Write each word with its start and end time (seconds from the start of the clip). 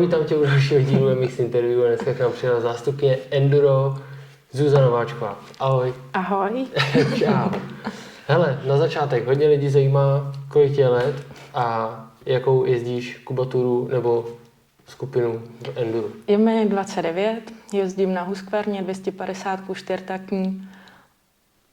vítám 0.00 0.24
tě 0.24 0.36
u 0.36 0.44
dalšího 0.44 0.80
dílu 0.80 1.14
MX 1.14 1.38
Interview 1.38 1.82
a 1.84 1.86
dneska 1.86 2.14
k 2.14 2.20
nám 2.20 2.32
přijela 2.32 2.60
zástupně 2.60 3.18
Enduro 3.30 3.98
Zuzana 4.52 4.88
Váčková. 4.88 5.38
Ahoj. 5.58 5.94
Ahoj. 6.12 6.66
Čau. 7.18 7.50
Hele, 8.26 8.60
na 8.66 8.76
začátek 8.76 9.26
hodně 9.26 9.48
lidí 9.48 9.68
zajímá, 9.68 10.32
kolik 10.48 10.78
je 10.78 10.88
let 10.88 11.26
a 11.54 11.96
jakou 12.26 12.64
jezdíš 12.64 13.18
kubaturu 13.24 13.88
nebo 13.92 14.26
skupinu 14.86 15.42
Enduro. 15.76 16.08
Je 16.26 16.38
mi 16.38 16.66
29, 16.66 17.52
jezdím 17.72 18.14
na 18.14 18.22
Husqvarně 18.22 18.82
250 18.82 19.60
čtyřtaktní 19.74 20.68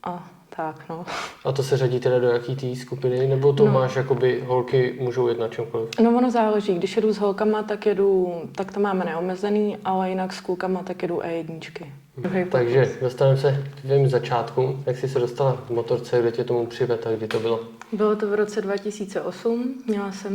a 0.03 0.30
tak 0.57 0.89
no. 0.89 1.05
A 1.45 1.51
to 1.51 1.63
se 1.63 1.77
řadí 1.77 1.99
teda 1.99 2.19
do 2.19 2.27
jaký 2.27 2.55
té 2.55 2.75
skupiny? 2.75 3.27
Nebo 3.27 3.53
to 3.53 3.65
No. 3.65 3.71
máš 3.71 3.95
jakoby 3.95 4.43
holky 4.48 4.95
můžou 4.99 5.27
jet 5.27 5.39
na 5.39 5.48
čemkoliv? 5.48 5.89
No 6.03 6.17
ono 6.17 6.31
záleží, 6.31 6.73
když 6.75 6.95
jedu 6.95 7.13
s 7.13 7.17
holkama, 7.17 7.63
tak 7.63 7.85
jedu, 7.85 8.34
tak 8.55 8.71
to 8.71 8.79
máme 8.79 9.05
neomezený, 9.05 9.77
ale 9.85 10.09
jinak 10.09 10.34
s 10.34 10.41
klukama 10.41 10.84
tak 10.84 11.01
jedu 11.01 11.17
E1. 11.17 11.85
Druhý 12.17 12.45
Takže 12.51 12.91
dostaneme 13.01 13.38
se 13.38 13.63
k 13.77 13.81
tvým 13.81 14.09
začátkům. 14.09 14.84
Jak 14.85 14.98
jsi 14.98 15.09
se 15.09 15.20
dostala 15.20 15.53
v 15.67 15.70
motorce, 15.70 16.21
kde 16.21 16.31
tě 16.31 16.43
tomu 16.43 16.65
přived 16.65 17.07
a 17.07 17.12
kdy 17.12 17.27
to 17.27 17.39
bylo? 17.39 17.59
Bylo 17.91 18.15
to 18.15 18.27
v 18.29 18.34
roce 18.34 18.62
2008, 18.62 19.76
měla 19.87 20.12
jsem 20.12 20.34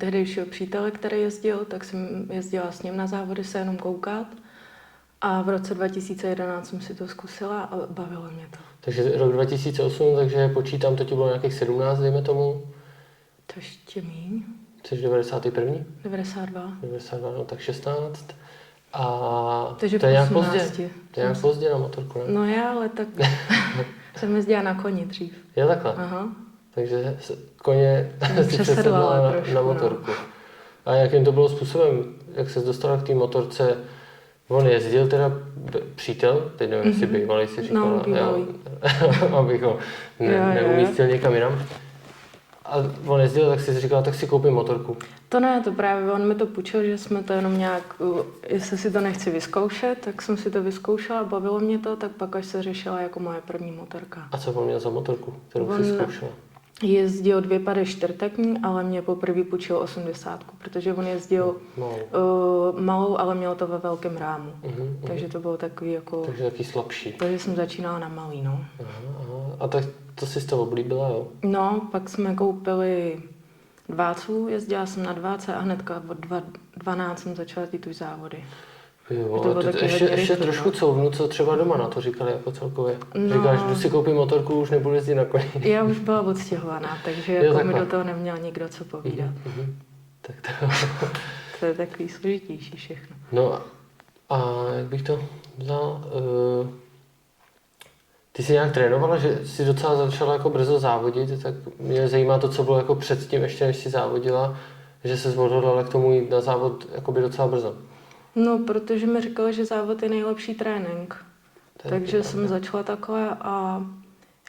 tehdejšího 0.00 0.46
přítele, 0.46 0.90
který 0.90 1.20
jezdil, 1.20 1.58
tak 1.68 1.84
jsem 1.84 2.26
jezdila 2.30 2.72
s 2.72 2.82
ním 2.82 2.96
na 2.96 3.06
závody 3.06 3.44
se 3.44 3.58
jenom 3.58 3.76
koukat. 3.76 4.26
A 5.20 5.42
v 5.42 5.48
roce 5.48 5.74
2011 5.74 6.68
jsem 6.68 6.80
si 6.80 6.94
to 6.94 7.08
zkusila 7.08 7.60
a 7.60 7.76
bavilo 7.90 8.22
mě 8.34 8.46
to. 8.50 8.58
Takže 8.86 9.18
rok 9.18 9.32
2008, 9.32 10.16
takže 10.16 10.48
počítám, 10.48 10.96
to 10.96 11.04
ti 11.04 11.14
bylo 11.14 11.26
nějakých 11.26 11.54
17, 11.54 11.98
dejme 11.98 12.22
tomu. 12.22 12.62
To 13.46 13.52
ještě 13.56 14.02
míň, 14.02 14.42
Jsi 14.84 14.96
91. 14.96 15.72
92. 16.04 16.72
92, 16.82 17.32
no 17.38 17.44
tak 17.44 17.60
16. 17.60 18.26
A 18.92 19.76
Takže 19.80 19.98
to 19.98 20.06
je 20.06 20.12
nějak 20.12 20.30
18. 20.30 20.52
pozdě. 20.52 20.90
To 21.10 21.20
je 21.20 21.24
nějak 21.26 21.40
pozdě 21.40 21.70
na 21.70 21.78
motorku, 21.78 22.18
ne? 22.18 22.24
No 22.28 22.44
já, 22.44 22.70
ale 22.70 22.88
tak 22.88 23.08
jsem 24.16 24.36
jezdila 24.36 24.62
na 24.62 24.82
koni 24.82 25.06
dřív. 25.06 25.32
Je 25.56 25.66
takhle. 25.66 25.94
Aha. 25.94 26.28
Takže 26.74 27.18
koně 27.56 28.12
si 28.42 28.58
přesedlala 28.58 29.22
na, 29.22 29.30
trošku, 29.32 29.54
na 29.54 29.60
no. 29.60 29.66
motorku. 29.66 30.10
A 30.86 30.94
jakým 30.94 31.24
to 31.24 31.32
bylo 31.32 31.48
způsobem? 31.48 32.14
Jak 32.34 32.50
se 32.50 32.60
dostala 32.60 32.96
k 32.96 33.06
té 33.06 33.14
motorce? 33.14 33.76
On 34.48 34.66
jezdil 34.66 35.08
teda 35.08 35.32
přítel, 35.94 36.52
teď 36.56 36.70
nevím, 36.70 36.86
jestli 36.92 37.06
bývalý 37.06 37.46
si 37.48 37.72
No, 37.72 38.02
bývalý. 38.06 38.40
jo, 38.40 38.46
abych 39.38 39.62
ho 39.62 39.78
ne, 40.20 40.26
Jo, 40.26 40.32
jo, 40.32 40.38
jo. 40.48 40.54
neumístil 40.54 41.06
někam 41.06 41.34
jinam. 41.34 41.62
A 42.64 42.76
on 43.06 43.20
jezdil, 43.20 43.48
tak 43.48 43.60
si 43.60 43.80
říkala, 43.80 44.02
tak 44.02 44.14
si 44.14 44.26
koupím 44.26 44.52
motorku. 44.54 44.96
To 45.28 45.40
ne, 45.40 45.60
to 45.64 45.72
právě 45.72 46.12
on 46.12 46.28
mi 46.28 46.34
to 46.34 46.46
půjčil, 46.46 46.82
že 46.82 46.98
jsme 46.98 47.22
to 47.22 47.32
jenom 47.32 47.58
nějak, 47.58 47.94
jestli 48.48 48.78
si 48.78 48.90
to 48.90 49.00
nechci 49.00 49.30
vyzkoušet, 49.30 49.98
tak 50.00 50.22
jsem 50.22 50.36
si 50.36 50.50
to 50.50 50.62
vyzkoušela, 50.62 51.24
bavilo 51.24 51.60
mě 51.60 51.78
to, 51.78 51.96
tak 51.96 52.10
pak 52.10 52.36
až 52.36 52.46
se 52.46 52.62
řešila 52.62 53.00
jako 53.00 53.20
moje 53.20 53.40
první 53.46 53.70
motorka. 53.72 54.28
A 54.32 54.38
co 54.38 54.52
on 54.52 54.64
měl 54.66 54.80
za 54.80 54.90
motorku, 54.90 55.34
kterou 55.48 55.66
On- 55.66 55.84
si 55.84 55.92
zkoušela? 55.94 56.30
Jezdil 56.82 57.40
dvě 57.40 57.60
pady 57.60 57.86
čtyřtakní, 57.86 58.58
ale 58.62 58.84
mě 58.84 59.02
poprvé 59.02 59.44
půjčil 59.44 59.76
80, 59.78 60.44
protože 60.58 60.94
on 60.94 61.06
jezdil 61.06 61.56
No. 61.76 61.90
uh, 61.90 62.80
malou, 62.80 63.16
ale 63.18 63.34
měl 63.34 63.54
to 63.54 63.66
ve 63.66 63.78
velkém 63.78 64.16
rámu. 64.16 64.52
Mhm, 64.64 64.98
Takže 65.06 65.28
to 65.28 65.40
bylo 65.40 65.56
takový 65.56 65.92
jako, 65.92 66.22
Takže 66.26 66.44
taky 66.44 66.64
slabší. 66.64 67.12
takže 67.12 67.38
jsem 67.38 67.56
začínala 67.56 67.98
na 67.98 68.08
malý, 68.08 68.42
no. 68.42 68.64
Aha, 68.80 68.90
aha. 69.20 69.56
A 69.60 69.68
tak 69.68 69.84
to 70.14 70.26
si 70.26 70.40
z 70.40 70.46
toho 70.46 70.62
oblíbila, 70.62 71.08
jo? 71.08 71.26
No, 71.42 71.80
pak 71.92 72.08
jsme 72.08 72.34
koupili 72.34 73.22
dváců, 73.88 74.48
jezdila 74.48 74.86
jsem 74.86 75.02
na 75.02 75.12
dváce 75.12 75.54
a 75.54 75.60
hnedka 75.60 76.02
od 76.08 76.16
dva, 76.20 76.42
12 76.76 77.18
jsem 77.22 77.36
začala 77.36 77.62
jezdit 77.64 77.86
už 77.86 77.96
závody. 77.96 78.44
Jo, 79.10 79.40
To 79.42 79.54
bylo 79.54 79.62
ještě, 79.82 80.04
ještě 80.04 80.36
trošku 80.36 80.68
no. 80.68 80.72
couvnu, 80.72 81.10
co 81.10 81.28
třeba 81.28 81.56
doma 81.56 81.76
na 81.76 81.88
to 81.88 82.00
říkali 82.00 82.32
jako 82.32 82.52
celkově. 82.52 82.96
No. 83.14 83.34
Říkáš, 83.34 83.60
jdu 83.62 83.74
si 83.76 83.90
koupím 83.90 84.14
motorku, 84.16 84.60
už 84.60 84.70
nebudu 84.70 84.94
jezdit 84.94 85.14
na 85.14 85.24
koni. 85.24 85.50
Já 85.60 85.84
už 85.84 85.98
byla 85.98 86.20
odstěhovaná, 86.20 86.98
takže 87.04 87.34
Jo, 87.34 87.42
jako 87.42 87.66
mi 87.66 87.74
do 87.74 87.86
toho 87.86 88.04
neměl 88.04 88.38
nikdo 88.38 88.68
co 88.68 88.84
povídat. 88.84 89.30
Mhm. 89.46 89.78
Tak 90.20 90.36
to. 90.60 90.66
To 91.60 91.66
je 91.66 91.74
takový 91.74 92.08
složitější 92.08 92.76
všechno. 92.76 93.16
No 93.32 93.60
a 94.30 94.64
jak 94.76 94.86
bych 94.86 95.02
to 95.02 95.20
vzal? 95.58 96.04
Uh, 96.60 96.68
ty 98.32 98.42
jsi 98.42 98.52
nějak 98.52 98.72
trénovala, 98.72 99.16
že 99.16 99.40
jsi 99.44 99.64
docela 99.64 99.96
začala 99.96 100.32
jako 100.32 100.50
brzo 100.50 100.78
závodit, 100.78 101.42
tak 101.42 101.54
mě 101.78 102.08
zajímá 102.08 102.38
to, 102.38 102.48
co 102.48 102.64
bylo 102.64 102.78
jako 102.78 102.94
předtím, 102.94 103.42
ještě 103.42 103.66
než 103.66 103.76
jsi 103.76 103.90
závodila, 103.90 104.56
že 105.04 105.16
se 105.16 105.28
odhodlala 105.38 105.82
k 105.82 105.88
tomu 105.88 106.12
jít 106.12 106.30
na 106.30 106.40
závod 106.40 106.86
jakoby 106.94 107.20
docela 107.20 107.48
brzo. 107.48 107.74
No, 108.36 108.58
protože 108.58 109.06
mi 109.06 109.20
říkali, 109.20 109.52
že 109.52 109.64
závod 109.64 110.02
je 110.02 110.08
nejlepší 110.08 110.54
trénink. 110.54 111.24
Je 111.84 111.90
Takže 111.90 112.22
jsem 112.22 112.48
začala 112.48 112.82
takhle 112.82 113.28
a 113.40 113.86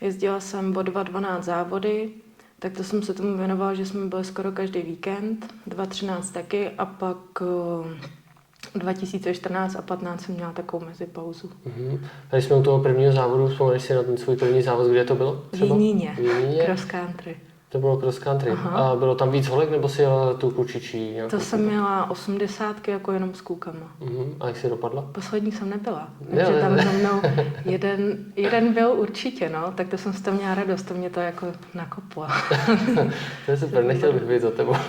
jezdila 0.02 0.40
jsem 0.40 0.78
o 0.78 0.80
2.12 0.80 1.42
závody, 1.42 2.10
tak 2.60 2.74
to 2.74 2.84
jsem 2.84 3.04
se 3.04 3.14
tomu 3.14 3.38
věnovala, 3.38 3.74
že 3.74 3.86
jsme 3.86 4.06
byli 4.06 4.24
skoro 4.26 4.52
každý 4.52 4.82
víkend, 4.82 5.54
2.13 5.70 6.34
taky 6.34 6.70
a 6.70 6.86
pak 6.86 7.18
eh, 7.42 8.80
2014 8.80 9.76
a 9.76 9.82
15 9.82 10.22
jsem 10.22 10.36
měla 10.36 10.52
takovou 10.52 10.86
mezipauzu. 10.86 11.52
Mhm. 11.66 12.06
A 12.32 12.36
když 12.36 12.46
jsme 12.46 12.56
u 12.56 12.64
toho 12.64 12.84
prvního 12.84 13.14
závodu, 13.14 13.48
vzpomeneš 13.48 13.84
si 13.84 13.94
na 13.94 14.04
ten 14.04 14.18
svůj 14.18 14.36
první 14.38 14.62
závod, 14.62 14.92
kde 14.92 15.04
to 15.06 15.16
bylo? 15.16 15.44
Jiníně, 15.54 16.16
V 16.18 16.20
Jiníně? 16.20 16.64
cross 16.66 16.86
country. 16.86 17.38
To 17.70 17.80
bylo 17.80 17.98
cross 17.98 18.20
country. 18.20 18.52
Aha. 18.52 18.70
A 18.70 18.96
bylo 18.96 19.16
tam 19.16 19.32
víc 19.32 19.48
holek, 19.48 19.70
nebo 19.72 19.90
si 19.90 20.02
jela 20.02 20.34
tu 20.34 20.52
nějakou 20.98 21.30
To 21.30 21.40
jsem 21.40 21.66
měla 21.66 22.10
80 22.10 22.88
jako 22.88 23.12
jenom 23.12 23.34
s 23.34 23.42
klukama. 23.42 23.92
Mhm. 24.00 24.36
A 24.40 24.48
jak 24.48 24.58
jsi 24.58 24.70
dopadla? 24.70 25.10
Poslední 25.12 25.52
jsem 25.52 25.70
nebyla, 25.70 26.10
Ne, 26.30 26.38
takže 26.38 26.54
ne, 26.56 26.62
tam 26.62 26.76
ne. 26.76 26.84
za 26.84 26.92
mnou 26.92 27.22
jeden, 27.66 28.18
jeden 28.36 28.74
byl 28.74 28.92
určitě, 28.92 29.50
no, 29.50 29.72
tak 29.76 29.88
to 29.88 29.98
jsem 29.98 30.14
z 30.14 30.22
toho 30.22 30.38
měla 30.38 30.56
radost, 30.56 30.84
to 30.84 30.94
mě 30.94 31.10
to 31.10 31.20
jako 31.20 31.48
nakoplo. 31.74 32.28
To 33.46 33.52
je 33.52 33.58
super, 33.58 33.84
nechtěl 33.84 34.14
bych 34.14 34.24
být 34.24 34.42
za 34.42 34.52
tebou. 34.52 34.76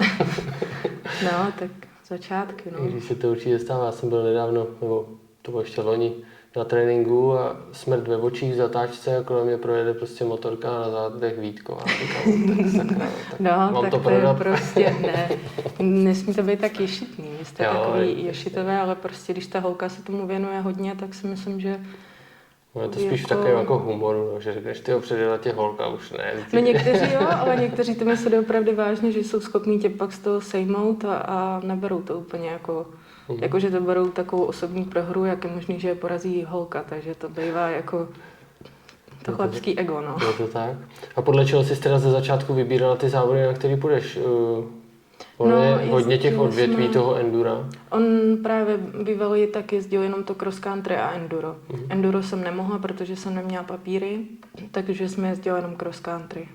No, 1.25 1.53
tak 1.59 1.71
začátky, 2.09 2.71
no. 2.79 2.85
Když 2.87 3.05
se 3.05 3.15
to 3.15 3.31
určitě 3.31 3.59
stává, 3.59 3.85
já 3.87 3.93
jsem 3.93 4.09
byl 4.09 4.25
nedávno, 4.25 4.67
nebo 4.81 5.09
to 5.43 5.51
bylo 5.51 5.63
ještě 5.63 5.81
loni, 5.81 6.13
na 6.57 6.65
tréninku 6.65 7.33
a 7.39 7.57
smrt 7.73 8.09
ve 8.09 8.17
očích 8.17 8.53
v 8.53 8.57
zatáčce 8.57 9.17
a 9.17 9.23
kolem 9.23 9.47
mě 9.47 9.57
projede 9.57 9.95
prostě 9.95 10.25
motorka 10.25 10.69
a 10.77 10.81
na 10.81 10.91
zádech 10.91 11.39
Vítko. 11.39 11.79
A 11.81 11.85
říkám, 11.89 12.57
tak 12.57 12.67
sakra, 12.77 13.05
no, 13.07 13.11
tak 13.31 13.41
No, 13.41 13.51
mám 13.73 13.83
tak 13.83 13.91
to 13.91 13.99
to, 14.01 14.11
je 14.11 14.21
prostě, 14.39 14.95
ne, 15.01 15.29
nesmí 15.79 16.35
to 16.35 16.43
být 16.43 16.61
tak 16.61 16.81
ješitný, 16.81 17.25
vy 17.39 17.45
jste 17.45 17.65
Jo, 17.65 17.71
takový 17.73 18.01
je- 18.09 18.27
ješitové, 18.27 18.79
ale 18.81 18.95
prostě 18.95 19.33
když 19.33 19.47
ta 19.47 19.59
holka 19.61 19.89
se 19.89 20.03
tomu 20.03 20.27
věnuje 20.27 20.61
hodně, 20.61 20.95
tak 20.95 21.15
si 21.15 21.27
myslím, 21.27 21.61
že 21.61 21.81
No, 22.75 22.83
je 22.83 22.89
to 22.89 23.01
spíš 23.01 23.21
v 23.21 23.31
jako- 23.31 23.35
takovém 23.35 23.59
jako 23.59 23.79
humoru, 23.79 24.31
no, 24.35 24.41
že 24.41 24.53
řekneš, 24.55 24.81
ty 24.81 24.93
ho 24.93 25.01
předjela 25.01 25.39
tě 25.39 25.53
holka, 25.53 25.89
už 25.89 26.11
ne. 26.13 26.33
No 26.53 26.61
někteří 26.61 27.13
jo, 27.15 27.21
ale 27.31 27.57
někteří 27.57 27.95
to 27.95 28.05
myslí 28.05 28.39
opravdu 28.39 28.75
vážně, 28.77 29.13
že 29.13 29.21
jsou 29.21 29.41
schopní 29.41 29.79
tě 29.79 29.89
pak 29.91 30.13
z 30.13 30.19
toho 30.19 30.41
sejmout 30.41 31.05
a, 31.05 31.17
a 31.19 31.61
neberou 31.65 32.03
to 32.03 32.15
úplně 32.19 32.49
jako, 32.49 32.87
Mhm. 33.29 33.39
jako 33.43 33.59
že 33.61 33.71
to 33.71 33.81
berou 33.81 34.09
takovou 34.09 34.45
osobní 34.45 34.85
prohru, 34.85 35.25
jak 35.25 35.45
je 35.45 35.51
možný, 35.51 35.81
že 35.81 35.89
je 35.89 35.95
porazí 35.95 36.45
holka, 36.49 36.85
takže 36.89 37.15
to 37.15 37.29
bývá 37.29 37.69
jako 37.69 38.09
to 39.23 39.33
chlapský 39.33 39.79
ego, 39.79 40.01
no. 40.01 40.17
Je 40.27 40.33
to 40.47 40.53
tak? 40.53 40.71
A 41.17 41.23
podle 41.23 41.47
čeho 41.47 41.65
jsi 41.65 41.77
teda 41.81 41.99
ze 41.99 42.11
začátku 42.11 42.55
vybírala 42.55 42.97
ty 42.97 43.09
závody, 43.09 43.47
na 43.47 43.53
který 43.53 43.77
půjdeš? 43.77 44.17
Uh, 44.17 44.65
ono 45.37 45.51
No, 45.57 45.63
je 45.63 45.91
hodně 45.91 46.19
těch 46.19 46.39
odvětví 46.39 46.75
jsme- 46.85 46.89
toho 46.93 47.15
endura. 47.17 47.69
On 47.91 48.03
právě 48.43 48.77
bývalý 49.03 49.47
tak 49.47 49.73
jezdil 49.73 50.03
jenom 50.03 50.25
to 50.25 50.35
cross 50.35 50.59
country 50.59 50.97
a 50.97 51.11
enduro. 51.13 51.57
Mhm. 51.73 51.87
Enduro 51.91 52.23
jsem 52.23 52.43
nemohla, 52.45 52.79
protože 52.79 53.17
jsem 53.17 53.35
neměla 53.35 53.63
papíry, 53.65 54.19
takže 54.71 55.09
jsme 55.09 55.29
jezdili 55.29 55.59
jenom 55.59 55.77
cross 55.77 56.01
country. 56.01 56.49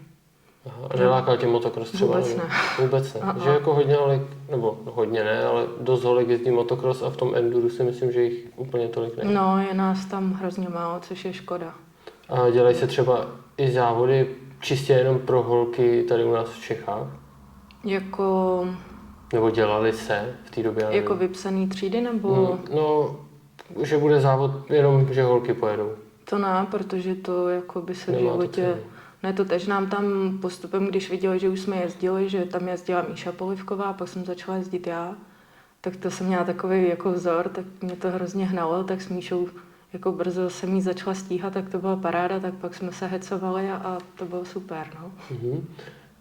Aha, 0.66 0.88
a 0.92 0.98
nelákal 0.98 1.38
tě 1.38 1.48
motocross 1.48 1.92
třeba? 1.92 2.18
Vůbec 2.20 2.36
ne. 2.36 2.44
Vůbec 2.80 3.14
ne. 3.14 3.22
A-a. 3.22 3.40
Že 3.44 3.50
jako 3.50 3.74
hodně 3.74 3.96
holek, 3.96 4.22
nebo 4.52 4.78
hodně 4.86 5.24
ne, 5.24 5.44
ale 5.46 5.66
dost 5.82 6.04
holek 6.04 6.28
jezdí 6.30 6.52
motocross 6.52 7.02
a 7.04 7.10
v 7.10 7.18
tom 7.18 7.36
enduru 7.36 7.70
si 7.70 7.84
myslím, 7.84 8.12
že 8.12 8.24
jich 8.24 8.48
úplně 8.56 8.88
tolik 8.88 9.18
není. 9.18 9.34
No, 9.34 9.58
je 9.68 9.74
nás 9.74 10.06
tam 10.06 10.34
hrozně 10.34 10.70
málo, 10.70 11.00
což 11.00 11.26
je 11.26 11.34
škoda. 11.34 11.74
A 12.30 12.50
dělají 12.50 12.76
se 12.76 12.88
třeba 12.88 13.26
i 13.58 13.72
závody 13.72 14.36
čistě 14.60 14.94
jenom 14.94 15.20
pro 15.20 15.44
holky 15.44 16.04
tady 16.04 16.24
u 16.26 16.34
nás 16.34 16.50
v 16.50 16.62
Čechách? 16.64 17.08
Jako, 17.86 18.68
Nebo 19.34 19.50
dělali 19.50 19.94
se 19.94 20.36
v 20.46 20.52
té 20.52 20.64
době? 20.64 20.84
nevím. 20.84 21.02
jako 21.02 21.16
vypsaný 21.16 21.68
třídy, 21.68 22.02
nebo... 22.02 22.36
Hmm, 22.36 22.60
No, 22.76 23.16
že 23.82 23.98
bude 23.98 24.22
závod 24.22 24.52
jenom, 24.72 25.08
že 25.14 25.24
holky 25.24 25.54
pojedou. 25.54 25.92
To 26.30 26.38
ne, 26.38 26.68
protože 26.72 27.16
to 27.16 27.50
jako 27.50 27.82
by 27.82 27.96
se 27.96 28.12
v 28.12 28.16
Nemá 28.16 28.30
to 28.30 28.42
životě... 28.42 28.78
Ne, 29.24 29.34
to 29.34 29.46
tež 29.46 29.68
nám 29.68 29.90
tam 29.90 30.38
postupem, 30.42 30.88
když 30.88 31.10
viděli, 31.10 31.40
že 31.40 31.50
už 31.50 31.60
jsme 31.60 31.78
jezdili, 31.78 32.30
že 32.30 32.46
tam 32.46 32.68
jezdila 32.68 33.06
Míša 33.10 33.32
Polivková, 33.32 33.94
pak 33.94 34.08
jsem 34.08 34.26
začala 34.26 34.58
jezdit 34.58 34.88
já, 34.88 35.16
tak 35.82 35.96
to 35.96 36.12
jsem 36.12 36.28
měla 36.28 36.44
takový 36.44 36.90
jako 36.90 37.12
vzor, 37.12 37.50
tak 37.50 37.66
mě 37.82 37.96
to 37.96 38.12
hrozně 38.12 38.46
hnalo, 38.46 38.84
tak 38.84 39.02
s 39.02 39.10
Míšou 39.10 39.48
jako 39.94 40.12
brzo 40.12 40.50
jsem 40.50 40.76
jí 40.76 40.82
začala 40.82 41.16
stíhat, 41.16 41.54
tak 41.54 41.70
to 41.70 41.80
byla 41.80 41.96
paráda, 41.96 42.40
tak 42.40 42.54
pak 42.54 42.76
jsme 42.76 42.92
se 42.92 43.08
hecovali 43.08 43.70
a, 43.70 43.76
a 43.76 43.98
to 44.16 44.26
bylo 44.26 44.46
super, 44.46 44.88
no. 45.02 45.12
Mhm. 45.32 45.68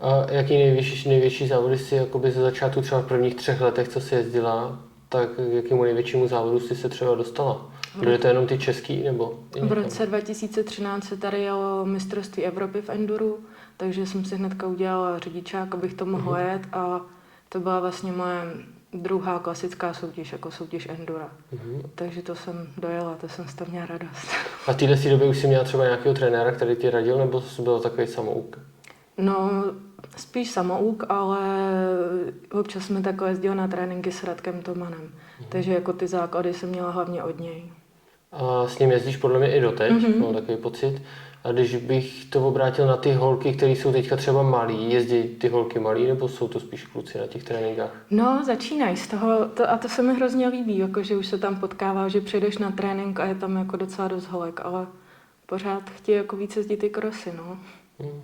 A 0.00 0.31
jaký 0.31 0.58
největší, 0.58 1.08
největší 1.08 1.49
závody 1.49 1.78
si 1.78 1.94
jakoby 1.94 2.31
ze 2.31 2.40
začátku 2.40 2.81
třeba 2.81 3.00
v 3.00 3.06
prvních 3.06 3.34
třech 3.34 3.60
letech, 3.60 3.88
co 3.88 4.00
si 4.00 4.14
jezdila, 4.14 4.78
tak 5.12 5.29
k 5.31 5.53
jakému 5.53 5.82
největšímu 5.82 6.29
závodu 6.29 6.61
jsi 6.61 6.76
se 6.76 6.88
třeba 6.88 7.14
dostala? 7.14 7.70
Byly 8.00 8.19
to 8.19 8.26
jenom 8.26 8.47
ty 8.47 8.59
český 8.59 9.03
nebo 9.03 9.38
V 9.62 9.73
roce 9.73 10.06
2013 10.06 11.05
se 11.05 11.17
tady 11.17 11.43
jelo 11.43 11.85
mistrovství 11.85 12.44
Evropy 12.44 12.82
v 12.82 12.91
enduru, 12.91 13.38
takže 13.76 14.06
jsem 14.06 14.25
si 14.25 14.37
hnedka 14.37 14.67
udělala 14.67 15.19
řidičák, 15.19 15.75
abych 15.75 15.94
to 15.94 16.06
mohla 16.06 16.38
Mhm. 16.38 16.47
jet 16.49 16.62
a 16.73 17.00
to 17.49 17.61
byla 17.61 17.81
vlastně 17.81 18.12
moje 18.12 18.43
druhá 18.93 19.38
klasická 19.38 19.94
soutěž, 19.94 20.32
jako 20.32 20.50
soutěž 20.50 20.88
endura. 20.99 21.29
Mhm. 21.53 21.82
Takže 21.94 22.23
to 22.23 22.35
jsem 22.35 22.69
dojela, 22.79 23.14
to 23.20 23.29
jsem 23.29 23.49
z 23.49 23.55
toho 23.55 23.70
měla 23.70 23.87
radost. 23.87 24.29
A 24.67 24.73
v 24.73 24.76
téhle 24.76 24.97
době 25.11 25.29
už 25.29 25.38
jsi 25.38 25.47
měla 25.47 25.64
třeba 25.64 25.85
nějakého 25.85 26.14
trenéra, 26.14 26.53
který 26.53 26.76
ti 26.76 26.91
radil, 26.91 27.19
nebo 27.19 27.41
jsi 27.41 27.62
byl 27.62 27.81
takový 27.81 28.06
samouk? 28.06 28.59
No, 29.19 29.64
spíš 30.16 30.50
samouk, 30.50 31.04
ale 31.08 31.38
občas 32.52 32.84
jsme 32.84 33.02
takhle 33.02 33.28
jezdili 33.28 33.54
na 33.54 33.69
tréninky 33.69 34.12
s 34.12 34.25
Radkem 34.25 34.62
Tomanem. 34.62 35.00
Mhm. 35.00 35.49
Takže 35.49 35.72
jako 35.72 35.93
ty 35.93 36.06
základy 36.06 36.54
jsem 36.54 36.69
měla 36.69 36.90
hlavně 36.90 37.22
od 37.22 37.40
něj. 37.40 37.62
A 38.32 38.69
s 38.69 38.78
ním 38.78 38.90
jezdíš 38.90 39.16
podle 39.16 39.38
mě 39.38 39.56
i 39.56 39.60
doteď, 39.60 39.90
Mhm. 39.93 40.00
mm-hmm. 40.12 40.20
mám 40.22 40.34
takový 40.34 40.56
pocit. 40.56 41.02
A 41.44 41.52
když 41.52 41.76
bych 41.76 42.25
to 42.25 42.49
obrátil 42.49 42.87
na 42.87 42.96
ty 42.96 43.12
holky, 43.12 43.52
které 43.52 43.72
jsou 43.72 43.93
teďka 43.93 44.16
třeba 44.16 44.43
malí, 44.43 44.93
jezdí 44.93 45.22
ty 45.22 45.49
holky 45.49 45.78
malí, 45.78 46.06
nebo 46.06 46.28
jsou 46.28 46.49
to 46.49 46.60
spíš 46.60 46.84
kluci 46.87 47.19
na 47.19 47.26
těch 47.26 47.44
tréninkách? 47.44 47.90
No, 48.10 48.43
začínají 48.46 48.96
z 48.96 49.08
toho, 49.08 49.49
to, 49.49 49.70
a 49.70 49.78
to 49.78 49.88
se 49.88 50.02
mi 50.02 50.14
hrozně 50.14 50.49
líbí, 50.49 50.78
jako 50.78 51.02
že 51.02 51.16
už 51.16 51.26
se 51.26 51.38
tam 51.38 51.56
potkává, 51.56 52.08
že 52.08 52.20
přijdeš 52.20 52.58
na 52.58 52.70
trénink 52.70 53.20
a 53.20 53.25
je 53.25 53.34
tam 53.34 53.56
jako 53.56 53.76
docela 53.76 54.08
dost 54.08 54.26
holek, 54.26 54.60
ale 54.64 54.87
pořád 55.46 55.90
chtějí 55.90 56.19
jako 56.19 56.37
víc 56.37 56.56
jezdit 56.56 56.76
ty 56.76 56.90
krosy, 56.90 57.32
no. 57.37 57.58
Hmm. 58.00 58.22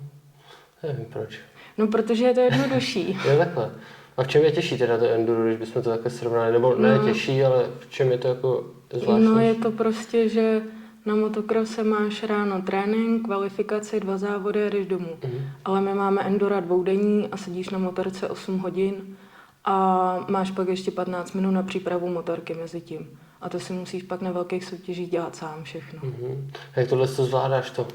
Nevím 0.83 1.05
proč. 1.05 1.39
No, 1.79 1.87
protože 1.87 2.25
je 2.25 2.33
to 2.33 2.39
jednodušší. 2.39 3.17
Je 3.31 3.37
takhle. 3.37 3.71
A 4.17 4.23
v 4.23 4.27
čem 4.27 4.43
je 4.43 4.51
těžší 4.51 4.77
teda 4.77 4.97
to 4.97 5.05
enduro, 5.05 5.43
když 5.45 5.57
bychom 5.57 5.81
to 5.81 5.89
takhle 5.89 6.11
srovnali? 6.11 6.51
Nebo 6.51 6.75
ne 6.75 6.97
No. 6.97 7.03
těžší, 7.05 7.43
ale 7.43 7.65
v 7.79 7.91
čem 7.91 8.11
je 8.11 8.17
to 8.17 8.27
jako 8.27 8.65
zvláštní? 8.93 9.25
No, 9.25 9.39
je 9.39 9.53
to 9.55 9.71
prostě, 9.71 10.29
že 10.29 10.61
na 11.05 11.15
motokrose 11.15 11.83
máš 11.83 12.23
ráno 12.23 12.61
trénink, 12.61 13.25
kvalifikaci, 13.25 13.99
dva 13.99 14.17
závody 14.17 14.63
a 14.63 14.69
jdeš 14.69 14.87
domů. 14.87 15.09
Mhm. 15.23 15.39
Ale 15.65 15.81
my 15.81 15.93
máme 15.93 16.21
endura 16.21 16.59
dvoudenní 16.59 17.27
a 17.31 17.37
sedíš 17.37 17.69
na 17.69 17.77
motorce 17.79 18.29
8 18.29 18.59
hodin 18.59 18.95
a 19.65 20.25
máš 20.29 20.51
pak 20.51 20.67
ještě 20.67 20.91
15 20.91 21.33
minut 21.33 21.51
na 21.51 21.63
přípravu 21.63 22.07
motorky 22.09 22.53
mezi 22.53 22.81
tím. 22.81 23.09
A 23.41 23.49
to 23.49 23.59
si 23.59 23.73
musíš 23.73 24.03
pak 24.03 24.21
na 24.21 24.31
velkých 24.31 24.65
soutěžích 24.65 25.09
dělat 25.11 25.35
sám 25.35 25.63
všechno. 25.63 25.99
Mhm. 26.03 26.51
Jak 26.75 26.87
tohle 26.89 27.07
to 27.07 27.25
zvládáš 27.25 27.71
to? 27.71 27.87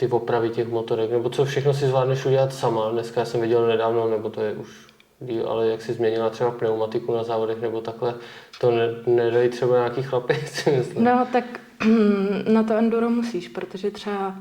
Ty 0.00 0.08
opravy 0.08 0.50
těch 0.50 0.68
motorek, 0.68 1.10
nebo 1.10 1.30
co 1.30 1.44
všechno 1.44 1.74
si 1.74 1.86
zvládneš 1.86 2.26
udělat 2.26 2.52
sama? 2.52 2.90
Dneska 2.90 3.24
jsem 3.24 3.40
viděl 3.40 3.66
nedávno, 3.66 4.08
nebo 4.08 4.30
to 4.30 4.40
je 4.40 4.52
už 4.52 4.86
díl, 5.20 5.48
ale 5.48 5.68
jak 5.68 5.82
si 5.82 5.92
změnila 5.92 6.30
třeba 6.30 6.50
pneumatiku 6.50 7.14
na 7.14 7.24
závodech, 7.24 7.60
nebo 7.60 7.80
takhle, 7.80 8.14
to 8.60 8.70
ne, 8.70 8.88
nedají 9.06 9.48
třeba 9.48 9.76
nějaký 9.76 10.02
chlapy, 10.02 10.34
si 10.46 10.70
myslím. 10.70 11.04
No, 11.04 11.26
tak 11.32 11.60
na 12.52 12.62
to 12.62 12.74
enduro 12.74 13.10
musíš, 13.10 13.48
protože 13.48 13.90
třeba 13.90 14.34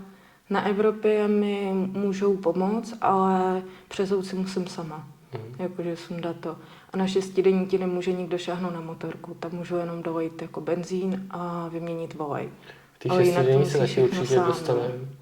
na 0.49 0.67
Evropě 0.67 1.27
mi 1.27 1.71
můžou 1.73 2.37
pomoct, 2.37 2.97
ale 3.01 3.61
přezout 3.87 4.25
si 4.25 4.35
musím 4.35 4.67
sama. 4.67 5.07
Mhm. 5.33 5.55
Jakože 5.59 5.95
sundat 5.95 6.35
to. 6.39 6.55
A 6.93 6.97
na 6.97 7.07
šestidenní 7.07 7.65
ti 7.65 7.77
nemůže 7.77 8.11
nikdo 8.11 8.37
šáhnout 8.37 8.73
na 8.73 8.81
motorku. 8.81 9.33
Tam 9.39 9.51
můžu 9.51 9.75
jenom 9.75 10.03
dolejt 10.03 10.41
jako 10.41 10.61
benzín 10.61 11.27
a 11.29 11.67
vyměnit 11.67 12.13
volej. 12.13 12.49
V 12.93 12.99
té 12.99 13.09
šestidenní 13.09 13.65
se 13.65 13.77
taky 13.77 14.03
určitě 14.03 14.35
no. 14.35 14.45
dostaneme. 14.45 15.16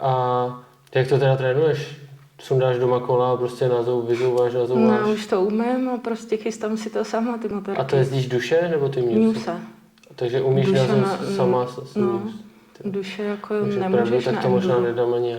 A 0.00 0.46
jak 0.94 1.08
to 1.08 1.18
teda 1.18 1.36
trénuješ? 1.36 1.96
Sundáš 2.40 2.78
doma 2.78 3.00
kola 3.00 3.32
a 3.32 3.36
prostě 3.36 3.68
nazou, 3.68 4.02
vyzouváš, 4.02 4.54
nazouváš? 4.54 5.00
No, 5.02 5.12
už 5.12 5.26
to 5.26 5.42
umím 5.42 5.88
a 5.94 5.96
prostě 5.98 6.36
chystám 6.36 6.76
si 6.76 6.90
to 6.90 7.04
sama, 7.04 7.38
ty 7.38 7.48
motorky. 7.48 7.80
A 7.80 7.84
to 7.84 7.96
jezdíš 7.96 8.28
duše, 8.28 8.68
nebo 8.70 8.88
ty? 8.88 9.00
Mňuse. 9.02 9.56
Takže 10.16 10.42
umíš 10.42 10.66
Duše 10.66 10.78
nazou 10.78 11.00
na- 11.00 11.18
sama 11.36 11.66
s, 11.66 11.92
s 11.92 11.96
Duše 12.84 13.22
jako 13.22 13.60
Takže 13.60 13.80
nemůžeš 13.80 14.08
pravdu, 14.08 14.24
tak 14.24 14.34
na 14.34 14.42
to 14.42 14.48
možná 14.48 14.80
nedám 14.80 15.14
ani 15.14 15.30
já. 15.32 15.38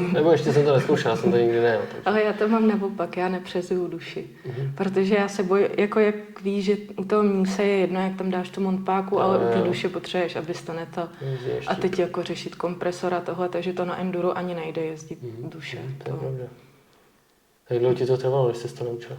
Nebo 0.12 0.32
ještě 0.32 0.52
jsem 0.52 0.64
to 0.64 0.72
neskoušel, 0.74 1.10
já 1.10 1.16
jsem 1.16 1.30
to 1.30 1.36
nikdy 1.38 1.60
nejel. 1.60 1.80
Takže. 1.80 2.02
Ale 2.04 2.22
já 2.22 2.32
to 2.32 2.48
mám 2.48 2.68
naopak, 2.68 3.16
já 3.16 3.28
nepřezuju 3.28 3.88
duši. 3.88 4.26
Mhm. 4.46 4.72
Protože 4.74 5.14
já 5.14 5.28
se 5.28 5.42
bojím, 5.42 5.66
jako 5.78 6.00
jak 6.00 6.14
víš, 6.42 6.64
že 6.64 6.76
u 6.96 7.04
toho 7.04 7.22
mňuse 7.22 7.62
je 7.64 7.78
jedno, 7.78 8.00
jak 8.00 8.16
tam 8.16 8.30
dáš 8.30 8.50
tu 8.50 8.60
montpáku, 8.60 9.20
ale 9.20 9.38
u 9.38 9.52
té 9.52 9.60
duše 9.68 9.88
potřebuješ, 9.88 10.36
abys 10.36 10.62
to 10.62 10.72
neto. 10.72 11.08
A 11.66 11.74
teď 11.74 11.98
jako 11.98 12.22
řešit 12.22 12.54
kompresor 12.54 13.14
a 13.14 13.20
tohle, 13.20 13.48
takže 13.48 13.72
to 13.72 13.84
na 13.84 14.00
enduro 14.00 14.36
ani 14.38 14.54
nejde 14.54 14.82
jezdit 14.82 15.22
Mhm, 15.22 15.50
duše. 15.50 15.78
mhm, 15.84 15.94
To 15.98 16.08
je 16.08 16.12
To. 16.12 16.18
pravda. 16.20 16.44
Jak 17.70 17.78
dlouho 17.80 17.94
ti 17.94 18.06
to 18.06 18.16
trvalo, 18.16 18.48
než 18.48 18.56
jsi 18.56 18.74
to 18.74 18.84
naučil? 18.84 19.16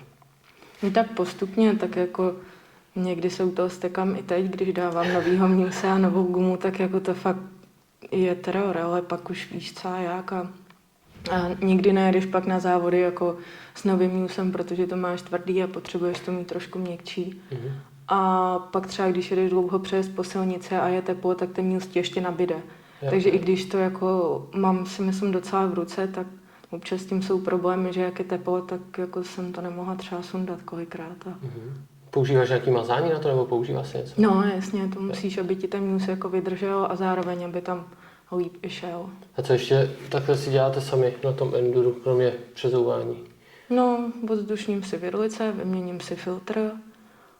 No 0.84 0.92
tak 0.92 1.12
postupně, 1.12 1.75
tak 1.75 1.96
jako 1.96 2.36
někdy 2.95 3.30
se 3.30 3.44
u 3.44 3.51
toho 3.51 3.69
stekám 3.69 4.15
i 4.15 4.24
teď, 4.24 4.45
když 4.45 4.74
dávám 4.74 5.13
novýho 5.13 5.47
mňuse 5.47 5.88
a 5.88 5.97
novou 5.97 6.24
gumu, 6.24 6.57
tak 6.57 6.80
jako 6.80 7.00
to 7.00 7.13
fakt 7.13 7.42
je 8.12 8.36
teror, 8.36 8.77
ale 8.77 9.01
pak 9.01 9.30
už 9.30 9.51
víš 9.51 9.74
co 9.74 9.88
a 9.88 9.97
jak 9.97 10.33
a, 10.33 10.51
a 11.31 11.50
nikdy 11.63 11.94
nejedeš 11.94 12.25
pak 12.25 12.45
na 12.45 12.59
závody 12.59 13.00
jako 13.00 13.38
s 13.75 13.83
novým 13.83 14.12
mňusem, 14.12 14.51
protože 14.51 14.88
to 14.88 14.95
máš 14.95 15.21
tvrdý 15.21 15.63
a 15.63 15.68
potřebuješ 15.68 16.19
to 16.19 16.31
mít 16.31 16.47
trošku 16.47 16.80
měkčí. 16.80 17.42
Mhm. 17.51 17.71
A 18.07 18.59
pak 18.59 18.88
třeba, 18.88 19.12
když 19.12 19.31
jedeš 19.31 19.50
dlouho 19.50 19.80
přes 19.80 20.09
po 20.09 20.24
silnici 20.24 20.75
a 20.75 20.88
je 20.88 21.01
teplo, 21.01 21.36
tak 21.36 21.50
ten 21.50 21.65
mňus 21.65 21.88
ti 21.88 22.00
ještě 22.00 22.21
nabide. 22.21 22.56
Jo. 23.01 23.09
Takže 23.09 23.30
i 23.30 23.39
když 23.39 23.65
to 23.65 23.77
jako 23.77 24.50
mám 24.56 24.86
si 24.86 25.01
myslím 25.01 25.31
docela 25.31 25.65
v 25.65 25.74
ruce, 25.74 26.07
tak 26.07 26.27
občas 26.69 27.01
s 27.01 27.06
tím 27.06 27.21
jsou 27.21 27.41
problémy, 27.41 27.94
že 27.94 28.01
jak 28.01 28.19
je 28.19 28.25
teplo, 28.25 28.62
tak 28.62 28.98
jako 28.98 29.24
jsem 29.24 29.53
to 29.53 29.62
nemohla 29.62 29.95
třeba 29.95 30.21
sundat 30.21 30.62
kolikrát. 30.62 31.27
A... 31.27 31.30
Mhm. 31.30 31.86
Používáš 32.15 32.50
nějaký 32.50 32.71
mazání 32.71 33.09
na 33.09 33.19
to, 33.19 33.27
nebo 33.27 33.45
používáš 33.45 33.88
si 33.88 33.97
něco? 33.97 34.13
No 34.17 34.44
jasně, 34.56 34.88
to 34.88 35.00
musíš, 35.00 35.38
aby 35.38 35.56
ti 35.56 35.67
ten 35.67 35.83
mňus 35.83 36.07
jako 36.07 36.29
vydržel 36.29 36.88
a 36.89 36.95
zároveň, 36.95 37.45
aby 37.45 37.62
tam 37.62 37.88
líp 38.38 38.57
i 38.62 38.69
šel. 38.69 39.09
A 39.38 39.41
co 39.41 39.53
ještě 39.53 39.89
takhle 40.09 40.38
si 40.38 40.51
děláte 40.51 40.81
sami 40.81 41.13
na 41.23 41.31
tom 41.31 41.56
enduru, 41.56 41.91
kromě 42.03 42.33
přezouvání? 42.53 43.17
No, 43.69 44.12
vzdušním 44.29 44.83
si 44.83 44.97
vidlice, 44.97 45.51
vyměním 45.51 46.00
si 46.00 46.15
filtr 46.15 46.71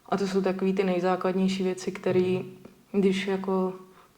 a 0.08 0.16
to 0.16 0.26
jsou 0.26 0.40
takové 0.40 0.72
ty 0.72 0.84
nejzákladnější 0.84 1.62
věci, 1.62 1.92
které 1.92 2.38
když 2.92 3.26
jako 3.26 3.72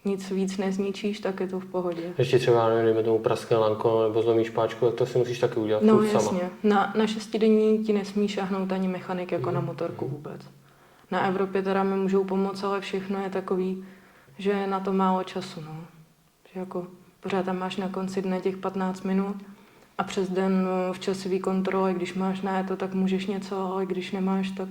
nic 0.05 0.31
víc 0.31 0.59
nezničíš, 0.59 1.21
tak 1.21 1.41
je 1.41 1.47
to 1.49 1.61
v 1.61 1.65
pohodě. 1.65 2.03
Ještě 2.19 2.39
třeba, 2.39 2.69
nevím, 2.69 3.05
tomu 3.05 3.19
praskne 3.19 3.57
lanko 3.57 4.03
nebo 4.09 4.23
zlomíš 4.23 4.51
páčku, 4.51 4.87
tak 4.87 4.95
to 4.95 5.07
si 5.07 5.19
musíš 5.19 5.39
taky 5.39 5.61
udělat 5.61 5.83
No 5.83 6.03
jasně, 6.03 6.39
sama. 6.39 6.51
na, 6.63 6.93
na 6.97 7.07
šestidenní 7.07 7.79
ti 7.85 7.93
nesmí 7.93 8.29
šahnout 8.29 8.73
ani 8.73 8.89
mechanik 8.89 9.33
jako 9.33 9.51
na 9.51 9.61
motorku 9.61 10.09
vůbec. 10.09 10.41
Na 11.11 11.27
Evropě 11.27 11.63
teda 11.63 11.83
mi 11.83 11.97
můžou 11.97 12.25
pomoct, 12.25 12.65
ale 12.65 12.81
všechno 12.81 13.23
je 13.23 13.31
takový, 13.31 13.85
že 14.39 14.51
je 14.51 14.67
na 14.67 14.81
to 14.81 14.93
málo 14.93 15.25
času, 15.25 15.61
no. 15.61 15.77
Že 16.55 16.61
jako 16.61 16.87
pořád 17.21 17.45
tam 17.45 17.59
máš 17.59 17.77
na 17.77 17.89
konci 17.89 18.23
dne 18.23 18.41
těch 18.41 18.57
15 18.57 19.03
minut 19.03 19.37
a 19.99 20.05
přes 20.05 20.29
den 20.31 20.65
no, 20.65 20.93
v 20.93 20.99
časový 20.99 21.41
kontrole, 21.41 21.95
když 21.95 22.15
máš 22.15 22.41
na 22.41 22.63
to, 22.63 22.77
tak 22.77 22.95
můžeš 22.95 23.27
něco, 23.27 23.73
ale 23.73 23.87
když 23.87 24.13
nemáš, 24.13 24.51
tak 24.51 24.69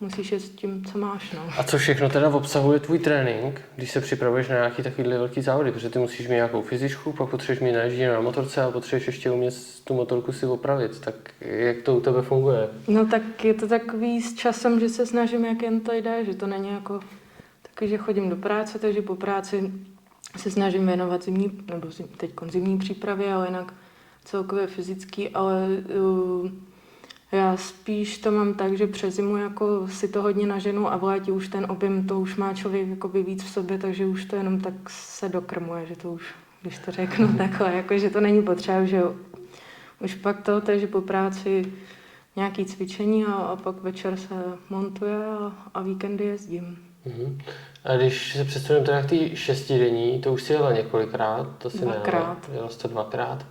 musíš 0.00 0.32
jet 0.32 0.40
s 0.40 0.48
tím, 0.48 0.84
co 0.84 0.98
máš, 0.98 1.32
no. 1.32 1.50
A 1.58 1.62
co 1.62 1.78
všechno 1.78 2.08
teda 2.08 2.28
obsahuje 2.28 2.80
tvůj 2.80 2.98
trénink, 2.98 3.60
když 3.76 3.90
se 3.90 4.00
připravuješ 4.00 4.48
na 4.48 4.54
nějaký 4.54 4.82
takovýhle 4.82 5.18
velký 5.18 5.42
závody, 5.42 5.72
protože 5.72 5.90
ty 5.90 5.98
musíš 5.98 6.28
mít 6.28 6.34
nějakou 6.34 6.62
fyzičku, 6.62 7.12
pak 7.12 7.28
potřebuješ 7.28 7.60
mít 7.60 7.72
naježdění 7.72 8.06
na 8.06 8.20
motorce 8.20 8.62
a 8.62 8.70
potřebuješ 8.70 9.06
ještě 9.06 9.30
umět 9.30 9.54
tu 9.84 9.94
motorku 9.94 10.32
si 10.32 10.46
opravit. 10.46 11.00
Tak 11.00 11.14
jak 11.40 11.82
to 11.82 11.96
u 11.96 12.00
tebe 12.00 12.22
funguje? 12.22 12.68
No 12.88 13.06
tak 13.06 13.44
je 13.44 13.54
to 13.54 13.68
takový 13.68 14.22
s 14.22 14.34
časem, 14.34 14.80
že 14.80 14.88
se 14.88 15.06
snažím, 15.06 15.44
jak 15.44 15.62
jen 15.62 15.80
to 15.80 15.92
jde, 15.92 16.24
že 16.24 16.34
to 16.34 16.46
není 16.46 16.68
jako 16.68 17.00
taky, 17.62 17.88
že 17.88 17.98
chodím 17.98 18.30
do 18.30 18.36
práce, 18.36 18.78
takže 18.78 19.02
po 19.02 19.16
práci 19.16 19.72
se 20.36 20.50
snažím 20.50 20.86
věnovat 20.86 21.24
zimní, 21.24 21.58
nebo 21.70 21.90
zim, 21.90 22.08
teď 22.16 22.30
zimní 22.50 22.78
přípravě, 22.78 23.34
ale 23.34 23.46
jinak 23.46 23.74
celkově 24.24 24.66
fyzický, 24.66 25.28
ale 25.28 25.68
uh, 26.00 26.50
já 27.32 27.56
spíš 27.56 28.18
to 28.18 28.30
mám 28.30 28.54
tak, 28.54 28.76
že 28.76 28.86
přes 28.86 29.14
zimu 29.14 29.36
jako 29.36 29.88
si 29.88 30.08
to 30.08 30.22
hodně 30.22 30.46
naženu 30.46 30.92
a 30.92 30.96
v 30.96 31.04
létě 31.04 31.32
už 31.32 31.48
ten 31.48 31.66
objem, 31.70 32.06
to 32.06 32.20
už 32.20 32.36
má 32.36 32.54
člověk 32.54 32.88
jakoby 32.88 33.22
víc 33.22 33.44
v 33.44 33.48
sobě, 33.48 33.78
takže 33.78 34.06
už 34.06 34.24
to 34.24 34.36
jenom 34.36 34.60
tak 34.60 34.74
se 34.88 35.28
dokrmuje, 35.28 35.86
že 35.86 35.96
to 35.96 36.12
už, 36.12 36.34
když 36.62 36.78
to 36.78 36.90
řeknu 36.90 37.28
takhle, 37.38 37.74
jako 37.74 37.98
že 37.98 38.10
to 38.10 38.20
není 38.20 38.42
potřeba, 38.42 38.84
že 38.84 38.96
jo. 38.96 39.14
Už 40.00 40.14
pak 40.14 40.42
to, 40.42 40.60
takže 40.60 40.86
po 40.86 41.00
práci 41.00 41.72
nějaký 42.36 42.64
cvičení 42.64 43.24
a, 43.24 43.32
a 43.32 43.56
pak 43.56 43.82
večer 43.82 44.16
se 44.16 44.34
montuje 44.70 45.26
a, 45.26 45.52
a 45.74 45.82
víkendy 45.82 46.24
jezdím. 46.24 46.78
Mhm. 47.04 47.38
A 47.84 47.96
když 47.96 48.32
se 48.32 48.44
představím 48.44 48.84
teda 48.84 49.02
k 49.02 49.08
té 49.08 49.36
šestidenní, 49.36 50.20
to 50.20 50.32
už 50.32 50.42
si 50.42 50.52
jela 50.52 50.72
několikrát, 50.72 51.48
to 51.58 51.70
si 51.70 51.78
Dvakrát. 51.78 52.08
nejela, 52.12 52.36
jela 52.52 52.68
jsi 52.68 52.78
to 52.78 52.88
dvakrát. 52.88 53.46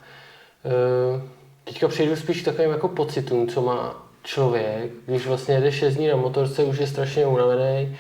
E, 0.66 1.36
teďka 1.66 1.88
přejdu 1.88 2.16
spíš 2.16 2.42
k 2.42 2.46
takovým 2.46 2.72
jako 2.72 2.88
pocitům, 2.88 3.48
co 3.48 3.62
má 3.62 4.06
člověk, 4.24 4.92
když 5.06 5.28
vlastně 5.28 5.56
jede 5.56 5.72
6 5.72 5.96
dní 5.96 6.08
na 6.08 6.16
motorce, 6.16 6.64
už 6.64 6.78
je 6.78 6.88
strašně 6.88 7.26
unavený, 7.26 7.98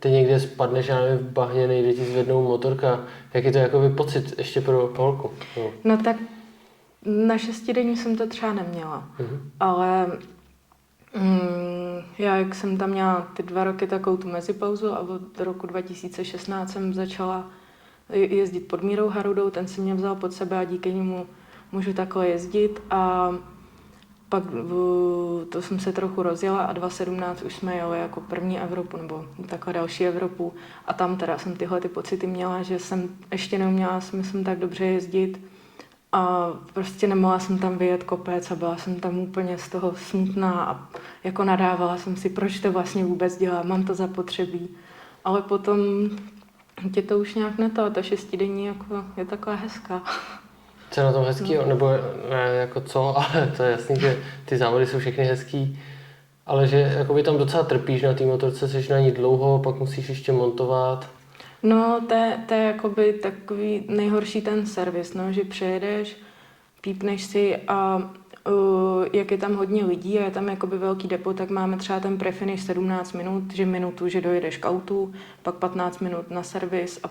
ty 0.00 0.10
někde 0.10 0.40
spadneš, 0.40 0.86
já 0.88 1.00
nevím, 1.00 1.18
v 1.26 1.32
bahně, 1.32 1.66
nejde 1.66 1.92
ti 1.92 2.04
zvednou 2.04 2.42
motorka. 2.42 3.00
Jak 3.34 3.44
je 3.44 3.52
to 3.52 3.58
jakoby 3.58 3.90
pocit 3.90 4.38
ještě 4.38 4.60
pro 4.60 4.92
holku? 4.96 5.30
No. 5.56 5.70
No 5.84 5.96
tak 6.02 6.16
na 7.04 7.38
šestidenní 7.38 7.96
jsem 7.96 8.16
to 8.16 8.26
třeba 8.26 8.52
neměla, 8.52 9.08
Mhm. 9.18 9.50
ale 9.60 10.06
Mm, 11.14 12.02
já, 12.18 12.36
jak 12.36 12.54
jsem 12.54 12.76
tam 12.76 12.90
měla 12.90 13.28
ty 13.36 13.42
dva 13.42 13.64
roky 13.64 13.86
takovou 13.86 14.16
tu 14.16 14.28
mezipauzu 14.28 14.92
a 14.92 14.98
od 14.98 15.40
roku 15.40 15.66
2016 15.66 16.72
jsem 16.72 16.94
začala 16.94 17.50
je- 18.12 18.34
jezdit 18.34 18.60
pod 18.60 18.82
Mírou 18.82 19.08
Harudou, 19.08 19.50
ten 19.50 19.68
si 19.68 19.80
mě 19.80 19.94
vzal 19.94 20.14
pod 20.16 20.32
sebe 20.32 20.58
a 20.58 20.64
díky 20.64 20.92
němu 20.94 21.26
můžu 21.72 21.92
takhle 21.92 22.28
jezdit 22.28 22.82
a 22.90 23.32
pak 24.28 24.44
to 25.48 25.62
jsem 25.62 25.80
se 25.80 25.92
trochu 25.92 26.22
rozjela 26.22 26.62
a 26.62 26.72
2017 26.72 27.42
už 27.42 27.56
jsme 27.56 27.74
jeli 27.74 27.98
jako 27.98 28.20
první 28.20 28.60
Evropu 28.60 28.96
nebo 28.96 29.24
takhle 29.46 29.72
další 29.72 30.06
Evropu 30.06 30.54
a 30.86 30.92
tam 30.92 31.16
teda 31.16 31.38
jsem 31.38 31.56
tyhle 31.56 31.80
ty 31.80 31.88
pocity 31.88 32.26
měla, 32.26 32.62
že 32.62 32.78
jsem 32.78 33.08
ještě 33.32 33.58
neuměla 33.58 34.00
myslím 34.12 34.44
tak 34.44 34.58
dobře 34.58 34.84
jezdit 34.84 35.40
a 36.12 36.52
prostě 36.72 37.06
nemohla 37.06 37.38
jsem 37.38 37.58
tam 37.58 37.78
vyjet 37.78 38.04
kopec 38.04 38.50
a 38.50 38.54
byla 38.54 38.76
jsem 38.76 39.00
tam 39.00 39.18
úplně 39.18 39.58
z 39.58 39.68
toho 39.68 39.94
smutná 39.96 40.52
a 40.52 40.88
jako 41.24 41.44
nadávala 41.44 41.98
jsem 41.98 42.16
si, 42.16 42.28
proč 42.28 42.60
to 42.60 42.72
vlastně 42.72 43.04
vůbec 43.04 43.38
dělám, 43.38 43.68
mám 43.68 43.84
to 43.84 43.94
zapotřebí. 43.94 44.68
Ale 45.24 45.42
potom 45.42 45.78
tě 46.92 47.02
to 47.02 47.18
už 47.18 47.34
nějak 47.34 47.58
neto, 47.58 47.90
ta 47.90 48.02
šestidenní 48.02 48.66
jako 48.66 49.04
je 49.16 49.24
taková 49.24 49.56
hezká. 49.56 50.02
Co 50.90 51.00
je 51.00 51.06
na 51.06 51.12
tom 51.12 51.24
hezký, 51.24 51.54
No. 51.54 51.66
nebo 51.66 51.90
ne 52.30 52.54
jako 52.54 52.80
co, 52.80 53.16
ale 53.18 53.52
to 53.56 53.62
je 53.62 53.70
jasný, 53.70 54.00
že 54.00 54.16
ty 54.44 54.56
závody 54.56 54.86
jsou 54.86 54.98
všechny 54.98 55.24
hezký, 55.24 55.78
ale 56.46 56.66
že 56.66 56.94
jakoby 56.98 57.22
tam 57.22 57.38
docela 57.38 57.62
trpíš 57.64 58.02
na 58.02 58.14
té 58.14 58.24
motorce, 58.26 58.68
jsi 58.68 58.92
na 58.92 58.98
ní 58.98 59.10
dlouho, 59.10 59.58
pak 59.58 59.76
musíš 59.78 60.08
ještě 60.08 60.32
montovat. 60.32 61.10
No, 61.62 62.00
to 62.08 62.14
je, 62.14 62.38
to 62.48 62.54
je 62.54 62.62
jakoby 62.64 63.12
takový 63.12 63.84
nejhorší 63.88 64.40
ten 64.40 64.66
servis, 64.66 65.14
no, 65.14 65.32
že 65.32 65.44
přejedeš, 65.44 66.16
pípneš 66.80 67.24
si 67.24 67.56
a 67.68 67.96
uh, 68.50 69.06
jak 69.12 69.30
je 69.30 69.38
tam 69.38 69.56
hodně 69.56 69.84
lidí 69.84 70.18
a 70.18 70.24
je 70.24 70.30
tam 70.30 70.48
jakoby 70.48 70.78
velký 70.78 71.08
depo, 71.08 71.32
tak 71.32 71.50
máme 71.50 71.76
třeba 71.76 72.00
ten 72.00 72.18
prefinish 72.18 72.62
17 72.62 73.12
minut, 73.12 73.54
že 73.54 73.66
minutu, 73.66 74.08
že 74.08 74.20
dojedeš 74.20 74.56
k 74.56 74.68
autu, 74.68 75.12
pak 75.42 75.54
15 75.54 75.98
minut 76.00 76.30
na 76.30 76.42
servis 76.42 77.00
a 77.04 77.10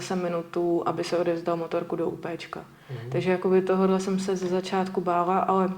zase 0.00 0.16
minutu, 0.16 0.82
aby 0.86 1.04
se 1.04 1.18
odevzdal 1.18 1.56
motorku 1.56 1.96
do 1.96 2.08
UPčka. 2.08 2.64
Mm. 2.90 3.10
Takže 3.10 3.30
jakoby 3.30 3.62
tohohle 3.62 4.00
jsem 4.00 4.18
se 4.18 4.36
ze 4.36 4.46
začátku 4.46 5.00
bála, 5.00 5.38
ale 5.38 5.70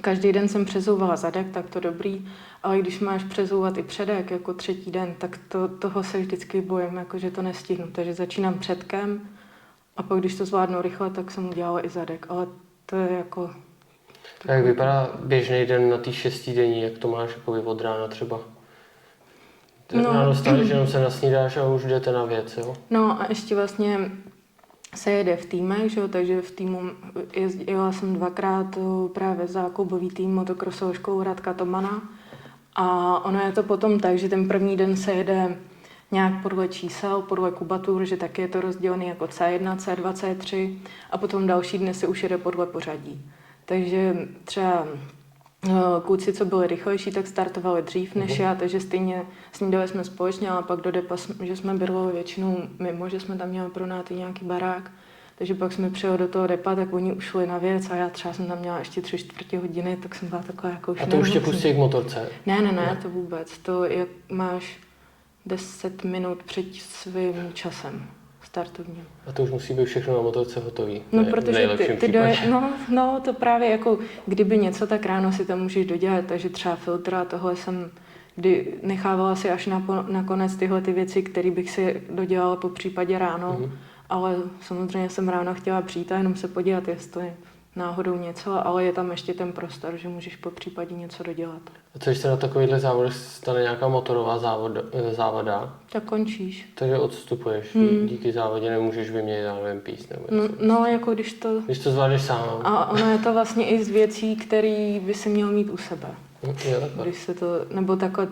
každý 0.00 0.32
den 0.32 0.48
jsem 0.48 0.64
přezouvala 0.64 1.16
zadek, 1.16 1.46
tak 1.50 1.70
to 1.70 1.80
dobrý, 1.80 2.28
ale 2.62 2.78
když 2.78 3.00
máš 3.00 3.24
přezouvat 3.24 3.78
i 3.78 3.82
předek 3.82 4.30
jako 4.30 4.54
třetí 4.54 4.90
den, 4.90 5.14
tak 5.18 5.38
to, 5.48 5.68
toho 5.68 6.04
se 6.04 6.18
vždycky 6.18 6.60
bojím, 6.60 6.96
jako 6.96 7.18
že 7.18 7.30
to 7.30 7.42
nestihnu. 7.42 7.86
Takže 7.92 8.14
začínám 8.14 8.58
předkem 8.58 9.28
a 9.96 10.02
pak 10.02 10.18
když 10.18 10.34
to 10.34 10.44
zvládnu 10.44 10.82
rychle, 10.82 11.10
tak 11.10 11.30
jsem 11.30 11.48
udělala 11.48 11.86
i 11.86 11.88
zadek, 11.88 12.26
ale 12.28 12.46
to 12.86 12.96
je 12.96 13.12
jako... 13.12 13.50
A 14.48 14.52
jak 14.52 14.64
vypadá 14.64 15.10
běžný 15.24 15.66
den 15.66 15.90
na 15.90 15.98
té 15.98 16.12
šestidenní, 16.12 16.82
jak 16.82 16.98
to 16.98 17.08
máš 17.08 17.30
jakoby 17.36 17.58
od 17.58 17.80
rána 17.80 18.08
třeba? 18.08 18.40
Ty 19.92 19.98
no. 19.98 20.02
No. 20.02 20.12
ráno 20.12 20.34
staneš, 20.34 20.68
jenom 20.68 20.86
se 20.86 21.00
nasnídáš 21.00 21.56
a 21.56 21.66
už 21.66 21.84
jdete 21.84 22.12
na 22.12 22.24
věc, 22.24 22.56
jo? 22.56 22.74
No 22.90 23.22
a 23.22 23.26
ještě 23.28 23.54
vlastně 23.54 24.10
se 24.94 25.10
jede 25.10 25.36
v 25.36 25.46
týmech, 25.46 25.92
že 25.92 26.00
jo, 26.00 26.08
takže 26.08 26.42
v 26.42 26.50
týmu 26.50 26.80
jezdila 27.36 27.92
jsem 27.92 28.14
dvakrát 28.14 28.76
eh, 28.76 29.08
právě 29.08 29.46
za 29.46 29.68
klubový 29.68 30.10
tým 30.10 30.34
motokrosovou 30.34 30.94
školu 30.94 31.22
Radka 31.22 31.54
Tomana 31.54 32.02
a 32.74 33.18
ono 33.24 33.40
je 33.40 33.52
to 33.52 33.62
potom 33.62 34.00
tak, 34.00 34.18
že 34.18 34.28
ten 34.28 34.48
první 34.48 34.76
den 34.76 34.96
se 34.96 35.12
jede 35.12 35.56
nějak 36.10 36.42
podle 36.42 36.68
čísel, 36.68 37.22
podle 37.22 37.50
kubatur, 37.50 38.04
že 38.04 38.16
taky 38.16 38.42
je 38.42 38.48
to 38.48 38.60
rozdělené 38.60 39.04
jako 39.04 39.24
C1, 39.24 39.76
C2, 39.76 40.12
C3 40.12 40.76
a 41.10 41.18
potom 41.18 41.46
další 41.46 41.78
dny 41.78 41.94
se 41.94 42.06
už 42.06 42.22
jede 42.22 42.38
podle 42.38 42.66
pořadí. 42.66 43.30
Takže 43.64 44.28
třeba 44.44 44.86
kluci, 46.02 46.32
co 46.32 46.44
byli 46.44 46.66
rychlejší, 46.66 47.10
tak 47.10 47.26
startovali 47.26 47.82
dřív 47.82 48.14
než 48.14 48.38
já, 48.38 48.54
takže 48.54 48.80
stejně 48.80 49.22
snídali 49.52 49.88
jsme 49.88 50.04
společně, 50.04 50.50
ale 50.50 50.62
pak 50.62 50.80
do 50.80 50.90
depa, 50.90 51.16
že 51.42 51.56
jsme 51.56 51.74
bydleli 51.74 52.12
většinou 52.12 52.56
mimo, 52.78 53.08
že 53.08 53.20
jsme 53.20 53.36
tam 53.36 53.48
měli 53.48 53.70
pronátý 53.70 54.14
nějaký 54.14 54.44
barák, 54.44 54.90
takže 55.38 55.54
pak 55.54 55.72
jsme 55.72 55.90
přijeli 55.90 56.18
do 56.18 56.28
toho 56.28 56.46
depa, 56.46 56.74
tak 56.74 56.92
oni 56.92 57.12
už 57.12 57.24
šli 57.24 57.46
na 57.46 57.58
věc 57.58 57.90
a 57.90 57.96
já 57.96 58.08
třeba 58.08 58.34
jsem 58.34 58.46
tam 58.46 58.58
měla 58.58 58.78
ještě 58.78 59.02
tři 59.02 59.18
čtvrtě 59.18 59.58
hodiny, 59.58 59.96
tak 60.02 60.14
jsem 60.14 60.28
byla 60.28 60.42
taková 60.42 60.72
jako 60.72 60.92
už 60.92 61.00
A 61.00 61.06
to 61.06 61.16
už 61.16 61.30
tě 61.30 61.40
pustí 61.40 61.72
k 61.74 61.76
motorce. 61.76 62.28
Ne, 62.46 62.62
ne, 62.62 62.72
ne, 62.72 62.98
to 63.02 63.10
vůbec. 63.10 63.58
To 63.58 63.84
jak 63.84 64.08
máš 64.30 64.78
10 65.46 66.04
minut 66.04 66.42
před 66.42 66.74
svým 66.74 67.50
časem 67.54 68.06
startovním. 68.56 69.04
A 69.26 69.32
to 69.32 69.42
už 69.42 69.50
musí 69.50 69.74
být 69.74 69.84
všechno 69.84 70.14
na 70.16 70.22
motorce 70.22 70.60
hotový. 70.60 71.02
No, 71.12 71.22
Ne- 71.22 71.30
protože 71.30 71.68
ty, 71.78 71.84
ty 71.96 72.08
doje, 72.12 72.36
no, 72.50 72.72
no, 72.88 73.20
to 73.24 73.32
právě 73.32 73.68
jako, 73.70 73.98
kdyby 74.26 74.58
něco, 74.58 74.86
tak 74.86 75.06
ráno 75.06 75.32
si 75.32 75.44
to 75.44 75.56
můžeš 75.56 75.86
dodělat, 75.86 76.24
takže 76.26 76.48
třeba 76.48 76.76
filtr 76.76 77.14
a 77.14 77.24
tohle 77.24 77.56
jsem 77.56 77.90
kdy 78.36 78.74
nechávala 78.82 79.36
si 79.36 79.50
až 79.50 79.66
na, 79.66 79.80
po- 79.80 80.02
na 80.12 80.22
konec 80.24 80.56
tyhle 80.56 80.80
ty 80.80 80.92
věci, 80.92 81.22
které 81.22 81.50
bych 81.50 81.70
si 81.70 82.02
dodělala 82.10 82.56
po 82.56 82.68
případě 82.68 83.18
ráno, 83.18 83.56
Mhm. 83.60 83.72
ale 84.08 84.36
samozřejmě 84.60 85.08
jsem 85.10 85.28
ráno 85.28 85.54
chtěla 85.54 85.82
přijít 85.82 86.12
a 86.12 86.16
jenom 86.16 86.36
se 86.36 86.48
podívat, 86.48 86.88
jestli 86.88 87.32
náhodou 87.76 88.16
něco, 88.16 88.66
ale 88.66 88.84
je 88.84 88.92
tam 88.92 89.10
ještě 89.10 89.34
ten 89.34 89.52
prostor, 89.52 89.96
že 89.96 90.08
můžeš 90.08 90.36
po 90.36 90.50
případě 90.50 90.94
něco 90.94 91.22
dodělat. 91.22 91.62
A 91.94 91.98
co 91.98 92.10
když 92.10 92.18
se 92.18 92.28
na 92.28 92.36
takovýhle 92.36 92.80
závod 92.80 93.12
stane 93.12 93.62
nějaká 93.62 93.88
motorová 93.88 94.38
závod, 94.38 94.72
eh, 94.92 95.14
závada, 95.14 95.76
Tak 95.92 96.04
končíš. 96.04 96.72
takže 96.74 96.98
odstupuješ. 96.98 97.74
Hmm. 97.74 98.06
Díky 98.06 98.32
závodě 98.32 98.70
nemůžeš 98.70 99.10
vyměnit, 99.10 99.42
já 99.42 99.58
nevím, 99.64 99.80
pís 99.80 100.08
nebo 100.08 100.24
No, 100.30 100.42
něco. 100.42 100.54
no 100.60 100.86
jako 100.86 101.14
když 101.14 101.32
to... 101.32 101.60
Když 101.60 101.78
to 101.78 101.90
zvládneš 101.90 102.22
sám. 102.22 102.60
A 102.64 102.90
ono 102.90 103.10
je 103.10 103.18
to 103.18 103.32
vlastně 103.32 103.68
i 103.70 103.84
z 103.84 103.88
věcí, 103.88 104.36
které 104.36 105.00
by 105.06 105.14
si 105.14 105.28
měl 105.28 105.52
mít 105.52 105.70
u 105.70 105.76
sebe. 105.76 106.08
Hm, 106.46 106.54
Jo, 106.70 106.80
takhle. 106.80 107.04
Když 107.04 107.18
se 107.18 107.34
to, 107.34 107.46
nebo 107.70 107.96
takhle, 107.96 108.28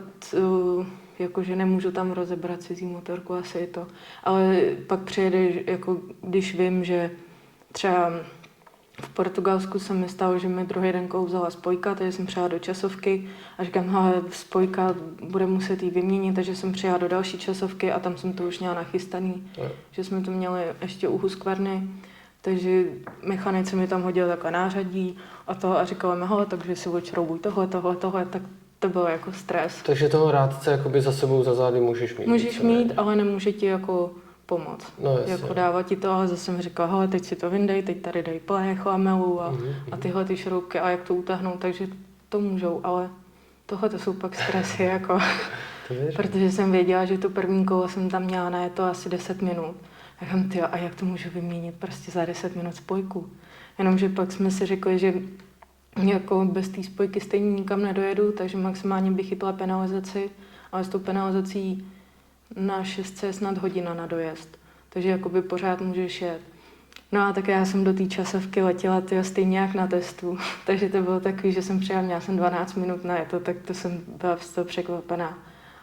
jakože 1.18 1.56
nemůžu 1.56 1.90
tam 1.92 2.10
rozebrat 2.12 2.62
cizí 2.62 2.86
motorku, 2.86 3.34
asi 3.34 3.58
je 3.58 3.66
to. 3.66 3.86
Ale 4.24 4.60
pak 4.86 5.00
přijedeš, 5.00 5.54
jako 5.66 5.96
když 6.22 6.54
vím, 6.58 6.84
že 6.84 7.10
třeba 7.72 8.10
v 9.00 9.08
Portugalsku 9.08 9.78
se 9.78 9.94
mi 9.94 10.08
stalo, 10.08 10.38
že 10.38 10.48
mi 10.48 10.64
druhý 10.64 10.92
den 10.92 11.08
kouzala 11.08 11.50
spojka, 11.50 11.94
takže 11.94 12.12
jsem 12.12 12.26
přijela 12.26 12.48
do 12.48 12.58
časovky 12.58 13.28
a 13.58 13.64
říkám, 13.64 13.88
hele, 13.88 14.14
spojka 14.30 14.94
bude 15.22 15.46
muset 15.46 15.82
jí 15.82 15.90
vyměnit, 15.90 16.34
takže 16.34 16.56
jsem 16.56 16.72
přijela 16.72 16.98
do 16.98 17.08
další 17.08 17.38
časovky 17.38 17.92
a 17.92 17.98
tam 17.98 18.16
jsem 18.16 18.32
to 18.32 18.42
už 18.42 18.58
měla 18.58 18.74
nachystaný, 18.74 19.46
Jo. 19.58 19.68
že 19.90 20.04
jsme 20.04 20.20
to 20.20 20.30
měli 20.30 20.60
ještě 20.82 21.08
u 21.08 21.18
Husqvarny, 21.18 21.82
takže 22.42 22.84
mechanici 23.22 23.76
mi 23.76 23.86
tam 23.86 24.02
hodili 24.02 24.28
takové 24.28 24.50
nářadí 24.50 25.16
a 25.46 25.54
to 25.54 25.78
a 25.78 25.84
říkala 25.84 26.14
mi, 26.14 26.26
hele, 26.26 26.46
takže 26.46 26.76
si 26.76 26.88
odšroubuj 26.88 27.38
tohle, 27.38 27.66
tohle, 27.66 27.96
tohle, 27.96 28.24
tak 28.26 28.42
to 28.78 28.88
byl 28.88 29.02
jako 29.02 29.32
stres. 29.32 29.82
Takže 29.86 30.08
toho 30.08 30.30
rádce 30.30 30.70
jakoby 30.70 31.00
za 31.00 31.12
sebou 31.12 31.42
za 31.44 31.54
zády 31.54 31.80
můžeš 31.80 32.18
mít. 32.18 32.26
Můžeš 32.26 32.60
mít, 32.60 32.92
ale 32.96 33.16
nemůže 33.16 33.52
ti 33.52 33.66
jako 33.66 34.10
pomoct. 34.50 34.92
No 35.02 35.18
jasně. 35.18 35.32
Jako 35.32 35.54
dávat 35.54 35.82
ti 35.86 35.96
to, 35.96 36.10
ale 36.10 36.28
zase 36.28 36.52
mi 36.52 36.62
říkala, 36.62 36.88
hele, 36.88 37.08
teď 37.08 37.24
si 37.24 37.36
to 37.36 37.50
vyndej, 37.50 37.82
teď 37.82 38.02
tady 38.02 38.22
dej 38.22 38.40
plech, 38.40 38.86
lamelu 38.86 39.42
a, 39.42 39.50
Mhm, 39.50 39.74
a 39.92 39.96
tyhle 39.96 40.24
ty 40.24 40.36
šroubky 40.36 40.78
a 40.78 40.90
jak 40.90 41.02
to 41.02 41.14
utáhnout, 41.14 41.60
takže 41.60 41.86
to 42.28 42.40
můžou, 42.40 42.80
ale 42.84 43.10
tohle 43.66 43.88
to 43.88 43.98
jsou 43.98 44.12
pak 44.12 44.34
stresy, 44.34 44.82
jako, 44.96 45.18
protože 46.16 46.50
jsem 46.50 46.72
věděla, 46.72 47.04
že 47.04 47.18
to 47.18 47.30
první 47.30 47.64
kolo 47.64 47.88
jsem 47.88 48.10
tam 48.10 48.22
měla 48.22 48.50
na 48.50 48.62
je 48.62 48.70
to 48.70 48.82
asi 48.84 49.08
10 49.08 49.42
minut. 49.42 49.76
A 50.20 50.24
říkám, 50.24 50.48
tyjo, 50.48 50.66
a 50.70 50.76
jak 50.76 50.94
to 50.94 51.04
můžu 51.04 51.30
vyměnit 51.30 51.74
prostě 51.78 52.10
za 52.10 52.24
10 52.24 52.56
minut 52.56 52.74
spojku? 52.74 53.30
Jenomže 53.78 54.08
pak 54.08 54.32
jsme 54.32 54.50
si 54.50 54.66
řekli, 54.66 54.98
že 54.98 55.14
jako 56.02 56.44
bez 56.44 56.68
té 56.68 56.82
spojky 56.82 57.20
stejně 57.20 57.50
nikam 57.52 57.82
nedojedu, 57.82 58.32
takže 58.32 58.58
maximálně 58.58 59.10
bych 59.10 59.28
chytla 59.28 59.52
penalizaci, 59.52 60.30
ale 60.72 60.84
s 60.84 60.88
tou 60.88 60.98
penalizací 60.98 61.84
na 62.56 62.84
6 62.84 63.22
je 63.22 63.32
snad 63.32 63.58
hodina 63.58 63.94
na 63.94 64.06
dojezd. 64.06 64.58
Takže 64.88 65.08
jakoby 65.08 65.42
pořád 65.42 65.80
můžeš 65.80 66.22
jet. 66.22 66.40
No 67.12 67.20
a 67.20 67.32
tak 67.32 67.48
já 67.48 67.64
jsem 67.64 67.84
do 67.84 67.92
té 67.92 68.06
časovky 68.06 68.62
letěla 68.62 69.00
tyjo, 69.00 69.24
stejně 69.24 69.58
jak 69.58 69.74
na 69.74 69.86
testu. 69.86 70.38
Takže 70.66 70.88
to 70.88 71.02
bylo 71.02 71.20
takový, 71.20 71.52
že 71.52 71.62
jsem 71.62 71.80
přijela, 71.80 72.02
měla 72.02 72.20
jsem 72.20 72.36
12 72.36 72.74
minut 72.74 73.04
na 73.04 73.24
to, 73.30 73.40
tak 73.40 73.56
to 73.64 73.74
jsem 73.74 74.00
byla 74.06 74.36
z 74.36 74.48
toho 74.48 74.64
překvapená. 74.64 75.38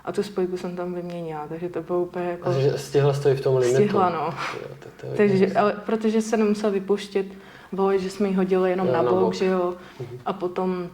A 0.05 0.11
tu 0.11 0.23
spojku 0.23 0.57
jsem 0.57 0.75
tam 0.75 0.93
vyměnila, 0.93 1.47
takže 1.47 1.69
to 1.69 1.81
bylo 1.81 2.01
úplně 2.01 2.25
jako... 2.25 2.49
A 2.49 2.59
že 2.59 2.77
stihla 2.77 3.13
stojí 3.13 3.35
v 3.35 3.41
tom 3.41 3.55
limitu. 3.57 3.75
Stihla, 3.75 4.09
no. 4.09 4.33
Jo, 4.61 4.67
to 4.99 5.05
je 5.05 5.13
Takže, 5.17 5.53
ale 5.53 5.73
protože 5.85 6.21
se 6.21 6.37
nemusela 6.37 6.71
vypuštět, 6.73 7.25
bylo, 7.71 7.97
že 7.97 8.09
jsme 8.09 8.27
ji 8.27 8.33
hodili 8.35 8.69
jenom 8.69 8.87
Jo, 8.87 8.93
na 8.93 9.01
na 9.01 9.11
bok, 9.11 9.19
bok. 9.19 9.33
že 9.33 9.45
jo. 9.45 9.75
Mhm. 9.99 10.19
A 10.25 10.33
potom 10.33 10.89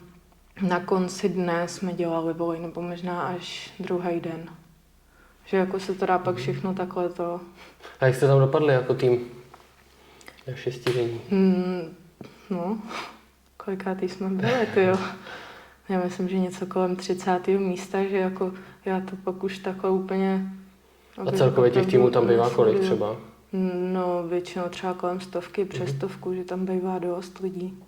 na 0.61 0.79
konci 0.79 1.29
dne 1.29 1.67
jsme 1.67 1.93
dělali 1.93 2.33
volej, 2.33 2.59
nebo 2.59 2.81
možná 2.81 3.21
až 3.21 3.73
druhý 3.79 4.19
den. 4.19 4.49
Že 5.45 5.57
jako 5.57 5.79
se 5.79 5.93
to 5.93 6.05
dá 6.05 6.17
pak 6.17 6.35
všechno 6.35 6.73
takhle 6.73 7.09
to... 7.09 7.39
A 7.99 8.05
jak 8.05 8.15
jste 8.15 8.27
tam 8.27 8.39
dopadli 8.39 8.73
jako 8.73 8.93
tým? 8.93 9.19
Na 10.47 10.55
šestidenní. 10.55 11.21
Hmm, 11.29 11.95
no, 12.49 12.77
kolikátý 13.57 14.09
jsme 14.09 14.29
byli, 14.29 14.67
ty 14.73 14.83
jo. 14.83 14.97
Já 15.89 16.03
myslím, 16.03 16.29
že 16.29 16.39
něco 16.39 16.65
kolem 16.65 16.95
30. 16.95 17.47
místa, 17.47 18.03
že 18.03 18.17
jako 18.17 18.51
já 18.85 18.99
to 19.01 19.15
pak 19.23 19.43
už 19.43 19.57
takhle 19.59 19.89
úplně... 19.89 20.45
A 21.27 21.31
celkově 21.31 21.71
těch 21.71 21.85
týmů 21.87 22.09
tam 22.09 22.27
bývá 22.27 22.49
kolik 22.49 22.79
třeba? 22.79 23.15
No, 23.93 24.23
většinou 24.27 24.65
třeba 24.69 24.93
kolem 24.93 25.19
stovky, 25.21 25.65
přes 25.65 25.89
Mhm. 25.89 25.97
stovku, 25.97 26.33
že 26.33 26.43
tam 26.43 26.65
bývá 26.65 26.99
dost 26.99 27.39
lidí. 27.39 27.83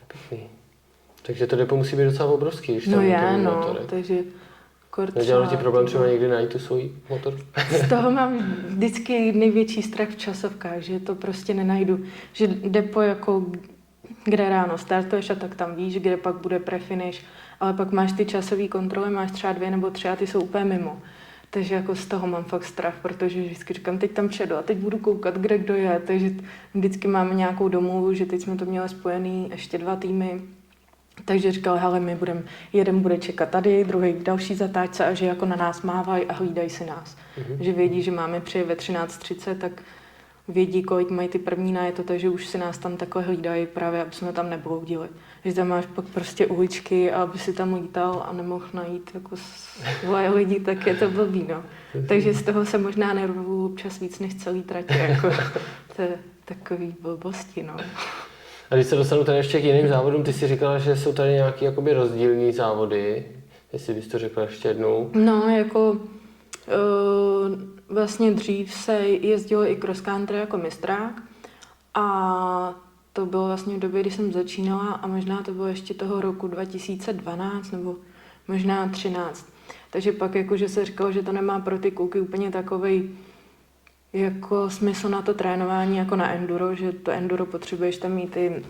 Je 0.00 0.06
pěkný. 0.06 0.48
Takže 1.22 1.46
to 1.46 1.56
depo 1.56 1.76
musí 1.76 1.96
být 1.96 2.04
docela 2.04 2.28
obrovský, 2.30 2.72
když 2.72 2.86
No 2.86 2.94
tam 2.96 3.04
je, 3.04 3.18
to 3.36 3.38
no, 3.42 3.50
motor 3.56 3.76
je. 3.80 3.86
takže 3.86 4.18
kort 4.94 5.14
Nedělalo 5.14 5.46
ti 5.46 5.56
problém 5.56 5.86
třeba 5.86 6.06
někdy 6.06 6.28
najít 6.28 6.50
tu 6.50 6.58
svůj 6.58 6.90
motor? 7.10 7.34
Z 7.70 7.88
toho 7.88 8.10
mám 8.10 8.38
vždycky 8.68 9.32
největší 9.32 9.82
strach 9.82 10.08
v 10.08 10.16
časovkách, 10.16 10.80
že 10.80 11.00
to 11.00 11.14
prostě 11.14 11.54
nenajdu. 11.54 12.00
Že 12.32 12.46
depo 12.46 13.00
jako, 13.00 13.46
kde 14.24 14.48
ráno 14.48 14.78
startuješ 14.78 15.30
a 15.30 15.34
tak 15.34 15.54
tam 15.54 15.74
víš, 15.74 15.98
kde 15.98 16.16
pak 16.16 16.34
bude 16.36 16.58
prefinish, 16.58 17.22
ale 17.60 17.72
pak 17.72 17.92
máš 17.92 18.12
ty 18.12 18.24
časové 18.24 18.68
kontroly, 18.68 19.10
máš 19.10 19.30
třeba 19.30 19.52
dvě 19.52 19.70
nebo 19.70 19.90
tři 19.90 20.08
a 20.08 20.16
ty 20.16 20.26
jsou 20.26 20.40
úplně 20.40 20.64
mimo. 20.64 20.98
Takže 21.50 21.74
jako 21.74 21.96
z 21.96 22.06
toho 22.06 22.26
mám 22.26 22.44
fakt 22.44 22.64
strach, 22.64 22.94
protože 23.02 23.40
vždycky 23.40 23.74
říkám, 23.74 23.98
teď 23.98 24.10
tam 24.10 24.28
předu 24.28 24.56
a 24.56 24.62
teď 24.62 24.78
budu 24.78 24.98
koukat, 24.98 25.38
kde 25.38 25.58
kdo 25.58 25.74
je. 25.74 26.02
Takže 26.06 26.30
vždycky 26.74 27.08
máme 27.08 27.34
nějakou 27.34 27.68
domluvu, 27.68 28.14
že 28.14 28.26
teď 28.26 28.40
jsme 28.40 28.56
to 28.56 28.64
měli 28.64 28.88
spojený 28.88 29.48
ještě 29.50 29.78
dva 29.78 29.96
týmy, 29.96 30.40
takže 31.24 31.52
říkal, 31.52 31.76
hele, 31.76 32.00
my 32.00 32.14
budeme, 32.14 32.42
jeden 32.72 33.00
bude 33.00 33.18
čekat 33.18 33.48
tady, 33.48 33.84
druhý 33.84 34.12
v 34.12 34.22
další 34.22 34.54
zatáčce 34.54 35.06
a 35.06 35.14
že 35.14 35.26
jako 35.26 35.46
na 35.46 35.56
nás 35.56 35.82
mávají 35.82 36.24
a 36.24 36.32
hlídají 36.32 36.70
si 36.70 36.86
nás. 36.86 37.16
Mhm. 37.38 37.64
Že 37.64 37.72
vědí, 37.72 38.02
že 38.02 38.10
máme 38.10 38.40
přijet 38.40 38.66
ve 38.66 38.74
13.30, 38.74 39.54
tak 39.54 39.82
vědí, 40.48 40.82
kolik 40.82 41.10
mají 41.10 41.28
ty 41.28 41.38
první 41.38 41.72
najeto, 41.72 42.02
takže 42.02 42.28
už 42.28 42.46
si 42.46 42.58
nás 42.58 42.78
tam 42.78 42.96
takhle 42.96 43.22
hlídají 43.22 43.66
právě, 43.66 44.02
aby 44.02 44.12
jsme 44.12 44.32
tam 44.32 44.50
nebloudili. 44.50 45.08
Že 45.44 45.54
tam 45.54 45.68
máš 45.68 45.86
pak 45.86 46.04
prostě 46.04 46.46
uličky 46.46 47.12
a 47.12 47.22
aby 47.22 47.38
si 47.38 47.52
tam 47.52 47.74
lítal 47.74 48.26
a 48.28 48.32
nemohl 48.32 48.66
najít 48.72 49.10
jako 49.14 49.36
svoje 50.00 50.30
lidi, 50.34 50.60
tak 50.60 50.86
je 50.86 50.94
to 50.94 51.10
blbý, 51.10 51.46
no. 51.48 51.62
Takže 52.08 52.34
z 52.34 52.42
toho 52.42 52.66
se 52.66 52.78
možná 52.78 53.14
nervu 53.14 53.66
občas 53.66 54.00
víc 54.00 54.18
než 54.18 54.34
celý 54.34 54.62
tratě, 54.62 54.94
jako 54.94 55.30
to 55.96 56.02
je 56.02 56.18
takový 56.44 56.94
blbosti, 57.00 57.62
no. 57.62 57.76
A 58.70 58.74
když 58.74 58.86
se 58.86 58.96
dostanu 58.96 59.24
tady 59.24 59.38
ještě 59.38 59.60
k 59.60 59.64
jiným 59.64 59.88
závodům, 59.88 60.22
ty 60.22 60.32
si 60.32 60.48
říkala, 60.48 60.78
že 60.78 60.96
jsou 60.96 61.12
tady 61.12 61.32
nějaké 61.32 61.64
jakoby 61.64 61.92
rozdílné 61.92 62.52
závody. 62.52 63.26
Jestli 63.72 63.94
bys 63.94 64.08
to 64.08 64.18
řekla 64.18 64.42
ještě 64.42 64.68
jednou. 64.68 65.10
No, 65.14 65.48
jako 65.48 65.90
uh, 65.90 65.98
vlastně 67.88 68.30
dřív 68.30 68.72
se 68.72 68.92
jezdilo 69.08 69.70
i 69.70 69.76
cross 69.76 70.00
country 70.00 70.36
jako 70.36 70.58
mistrák 70.58 71.22
a 71.94 72.74
to 73.12 73.26
bylo 73.26 73.46
vlastně 73.46 73.76
v 73.76 73.78
době, 73.78 74.00
kdy 74.00 74.10
jsem 74.10 74.32
začínala 74.32 74.88
a 74.88 75.06
možná 75.06 75.42
to 75.42 75.52
bylo 75.52 75.66
ještě 75.66 75.94
toho 75.94 76.20
roku 76.20 76.48
2012 76.48 77.70
nebo 77.70 77.96
možná 78.48 78.88
13. 78.88 79.46
Takže 79.90 80.12
pak 80.12 80.34
jakože 80.34 80.68
se 80.68 80.84
říkalo, 80.84 81.12
že 81.12 81.22
to 81.22 81.32
nemá 81.32 81.60
pro 81.60 81.78
ty 81.78 81.90
kluky 81.90 82.20
úplně 82.20 82.50
takovej 82.50 83.10
jako 84.14 84.70
smysl 84.70 85.08
na 85.08 85.22
to 85.22 85.34
trénování 85.34 85.96
jako 85.96 86.16
na 86.16 86.32
enduro, 86.32 86.74
že 86.74 86.92
to 86.92 87.10
enduro 87.10 87.46
potřebuješ 87.46 87.96
tam 87.96 88.12
mít 88.12 88.36
i 88.36 88.62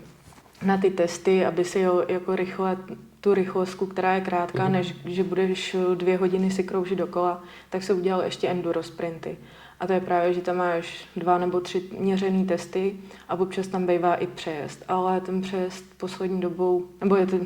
na 0.65 0.77
ty 0.77 0.89
testy, 0.89 1.45
aby 1.45 1.65
si 1.65 1.79
jel 1.79 2.05
jako 2.07 2.35
rychle 2.35 2.77
tu 3.21 3.33
rychlostku, 3.33 3.85
která 3.85 4.13
je 4.15 4.21
krátká, 4.21 4.63
Mhm. 4.63 4.71
než 4.71 4.95
že 5.05 5.23
budeš 5.23 5.75
dvě 5.95 6.17
hodiny 6.17 6.51
si 6.51 6.63
kroužit 6.63 6.97
dokola, 6.97 7.43
tak 7.69 7.83
se 7.83 7.93
udělal 7.93 8.21
ještě 8.23 8.47
enduro 8.47 8.83
sprinty. 8.83 9.37
A 9.79 9.87
to 9.87 9.93
je 9.93 9.99
právě, 9.99 10.33
že 10.33 10.41
tam 10.41 10.57
máš 10.57 11.05
dva 11.15 11.37
nebo 11.37 11.59
tři 11.59 11.83
měřený 11.99 12.45
testy 12.45 12.95
a 13.29 13.35
občas 13.35 13.67
tam 13.67 13.85
bývá 13.87 14.15
i 14.15 14.27
přejezd. 14.27 14.83
Ale 14.87 15.21
ten 15.21 15.41
přejezd 15.41 15.85
poslední 15.97 16.41
dobou, 16.41 16.85
nebo 17.01 17.15
je 17.15 17.27
to 17.27 17.37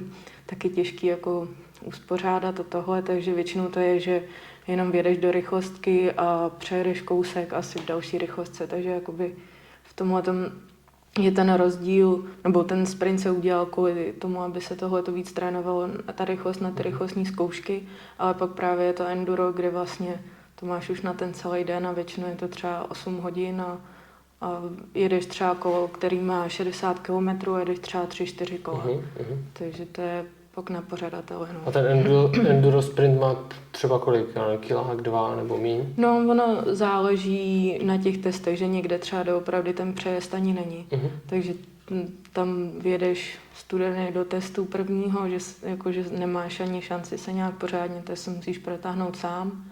taky 0.46 0.70
těžký 0.70 1.08
jako 1.08 1.48
uspořádat 1.86 2.60
a 2.60 2.64
tohle, 2.64 3.02
takže 3.02 3.34
většinou 3.34 3.68
to 3.68 3.80
je, 3.80 4.00
že 4.00 4.24
jenom 4.72 4.92
vědeš 4.92 5.18
do 5.18 5.32
rychlostky 5.32 6.12
a 6.12 6.52
přejedeš 6.58 7.02
kousek 7.02 7.54
asi 7.54 7.80
v 7.80 7.86
další 7.86 8.18
rychlostce, 8.18 8.68
takže 8.68 8.90
jakoby 8.90 9.36
v 9.84 9.94
tomhle 9.94 10.24
je 11.20 11.32
ten 11.32 11.54
rozdíl, 11.54 12.26
nebo 12.44 12.64
ten 12.64 12.86
sprint 12.86 13.20
se 13.20 13.32
udělal 13.32 13.66
kvůli 13.66 14.14
tomu, 14.20 14.42
aby 14.42 14.62
se 14.62 14.76
tohle 14.76 15.04
to 15.04 15.12
víc 15.12 15.32
trénovalo 15.32 15.88
na 15.88 16.14
ta 16.14 16.26
rychlost, 16.26 16.60
na 16.60 16.72
ty 16.72 16.84
rychlostní 16.84 17.26
zkoušky, 17.26 17.84
ale 18.20 18.34
pak 18.34 18.52
právě 18.52 18.86
je 18.86 18.94
to 18.94 19.06
enduro, 19.06 19.52
kde 19.52 19.70
vlastně 19.70 20.22
to 20.56 20.66
máš 20.66 20.90
už 20.90 21.02
na 21.02 21.14
ten 21.14 21.34
celý 21.34 21.64
den 21.64 21.88
a 21.88 21.92
většinou 21.92 22.28
je 22.28 22.36
to 22.36 22.48
třeba 22.48 22.92
8 22.92 23.18
hodin 23.18 23.62
a, 23.62 23.78
a 24.42 24.62
jedeš 24.94 25.26
třeba 25.26 25.56
kolo, 25.56 25.88
který 25.88 26.20
má 26.20 26.50
60 26.50 27.00
km 27.00 27.30
a 27.30 27.60
jedeš 27.60 27.80
třeba 27.80 28.06
3-4 28.06 28.62
kola. 28.62 28.86
Uh-huh, 28.86 29.04
uh-huh. 29.18 29.38
Takže 29.54 29.86
to 29.86 30.02
je 30.02 30.26
pak 30.60 30.70
na 30.70 30.82
pořadatele. 30.82 31.50
No. 31.54 31.60
A 31.66 31.72
ten 31.72 31.86
enduro, 31.86 32.32
enduro 32.48 32.82
sprint 32.82 33.20
má 33.20 33.36
třeba 33.72 34.00
kolik? 34.00 34.26
Kilák, 34.60 35.02
dva 35.02 35.36
nebo 35.36 35.58
míň? 35.58 35.86
No, 35.98 36.26
ono 36.30 36.58
záleží 36.66 37.80
na 37.84 37.98
těch 37.98 38.18
testech, 38.18 38.58
že 38.58 38.68
někde 38.68 39.00
třeba 39.00 39.24
doopravdy 39.24 39.74
ten 39.74 39.94
přejezd 39.94 40.34
ani 40.34 40.54
není. 40.54 40.88
Uh-huh. 40.92 41.10
Takže 41.26 41.54
tam 42.34 42.72
vědeš 42.80 43.38
studený 43.56 44.12
do 44.12 44.26
testu 44.26 44.66
prvního, 44.66 45.30
že, 45.30 45.38
jako, 45.64 45.92
že 45.92 46.06
nemáš 46.12 46.60
ani 46.60 46.82
šanci 46.82 47.18
se 47.18 47.34
nějak 47.34 47.58
pořádně 47.58 48.02
test 48.02 48.28
musíš 48.28 48.58
protáhnout 48.58 49.16
sám 49.16 49.64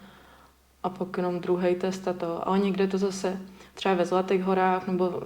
a 0.83 0.89
pak 0.89 1.17
jenom 1.17 1.39
druhý 1.39 1.75
test 1.75 2.07
a 2.07 2.13
to. 2.13 2.47
Ale 2.47 2.59
někde 2.59 2.87
to 2.87 2.97
zase 2.97 3.37
třeba 3.73 3.95
ve 3.95 4.05
Zlatých 4.05 4.43
horách 4.43 4.87
nebo 4.87 5.21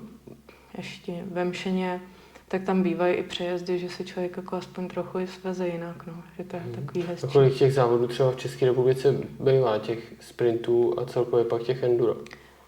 ještě 0.78 1.24
ve 1.32 1.46
Mšeně, 1.46 2.02
tak 2.52 2.64
tam 2.64 2.84
bývají 2.84 3.14
i 3.16 3.24
přejezdy, 3.24 3.80
že 3.80 3.90
se 3.90 4.04
člověk 4.04 4.38
jako 4.38 4.56
aspoň 4.56 4.88
trochu 4.88 5.20
i 5.20 5.28
sveze 5.28 5.68
jinak, 5.68 6.08
no. 6.08 6.14
že 6.38 6.44
to 6.44 6.56
je 6.56 6.62
Mhm. 6.62 6.72
takový 6.74 7.04
A 7.04 7.08
hezčí. 7.08 7.28
kolik 7.28 7.54
těch 7.54 7.74
závodů 7.74 8.08
třeba 8.08 8.32
v 8.32 8.36
České 8.36 8.66
republice 8.66 9.16
bývá 9.40 9.80
těch 9.80 10.14
sprintů 10.20 11.00
a 11.00 11.06
celkově 11.06 11.46
pak 11.46 11.64
těch 11.64 11.84
enduro? 11.84 12.18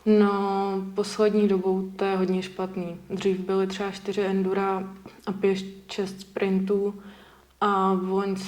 No, 0.05 0.73
poslední 0.95 1.47
dobou 1.47 1.89
to 1.95 2.05
je 2.05 2.15
hodně 2.17 2.41
špatný. 2.41 2.97
Dřív 3.09 3.39
byly 3.39 3.67
třeba 3.67 3.91
čtyři 3.91 4.21
endura 4.21 4.83
a 5.25 5.31
pět, 5.31 5.57
šest 5.91 6.21
sprintů 6.21 7.01
a 7.61 7.93
v 7.93 8.09
loňské 8.09 8.43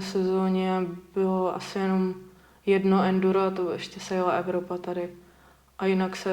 sezóně 0.00 0.80
bylo 1.14 1.56
asi 1.56 1.78
jenom 1.78 2.14
jedno 2.66 3.02
enduro 3.02 3.40
a 3.40 3.50
to 3.50 3.70
ještě 3.72 4.00
se 4.00 4.14
jela 4.14 4.32
Evropa 4.32 4.78
tady. 4.78 5.08
A 5.78 5.86
jinak 5.86 6.16
se 6.16 6.30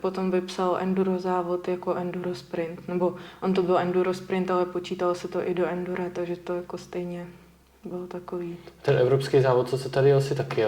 potom 0.00 0.30
vypsal 0.30 0.76
enduro 0.80 1.18
závod 1.18 1.68
jako 1.68 1.94
enduro 1.94 2.34
sprint. 2.34 2.88
Nebo 2.88 3.14
on 3.42 3.54
to 3.54 3.62
byl 3.62 3.78
enduro 3.78 4.14
sprint, 4.14 4.50
ale 4.50 4.66
počítalo 4.66 5.14
se 5.14 5.28
to 5.28 5.48
i 5.48 5.54
do 5.54 5.66
endura, 5.66 6.04
takže 6.12 6.36
to 6.36 6.54
jako 6.54 6.78
stejně 6.78 7.26
bylo 7.84 8.06
takový. 8.06 8.56
Ten 8.82 8.98
evropský 8.98 9.40
závod, 9.40 9.68
co 9.70 9.78
se 9.78 9.88
tady 9.88 10.12
asi 10.12 10.34
taky 10.34 10.62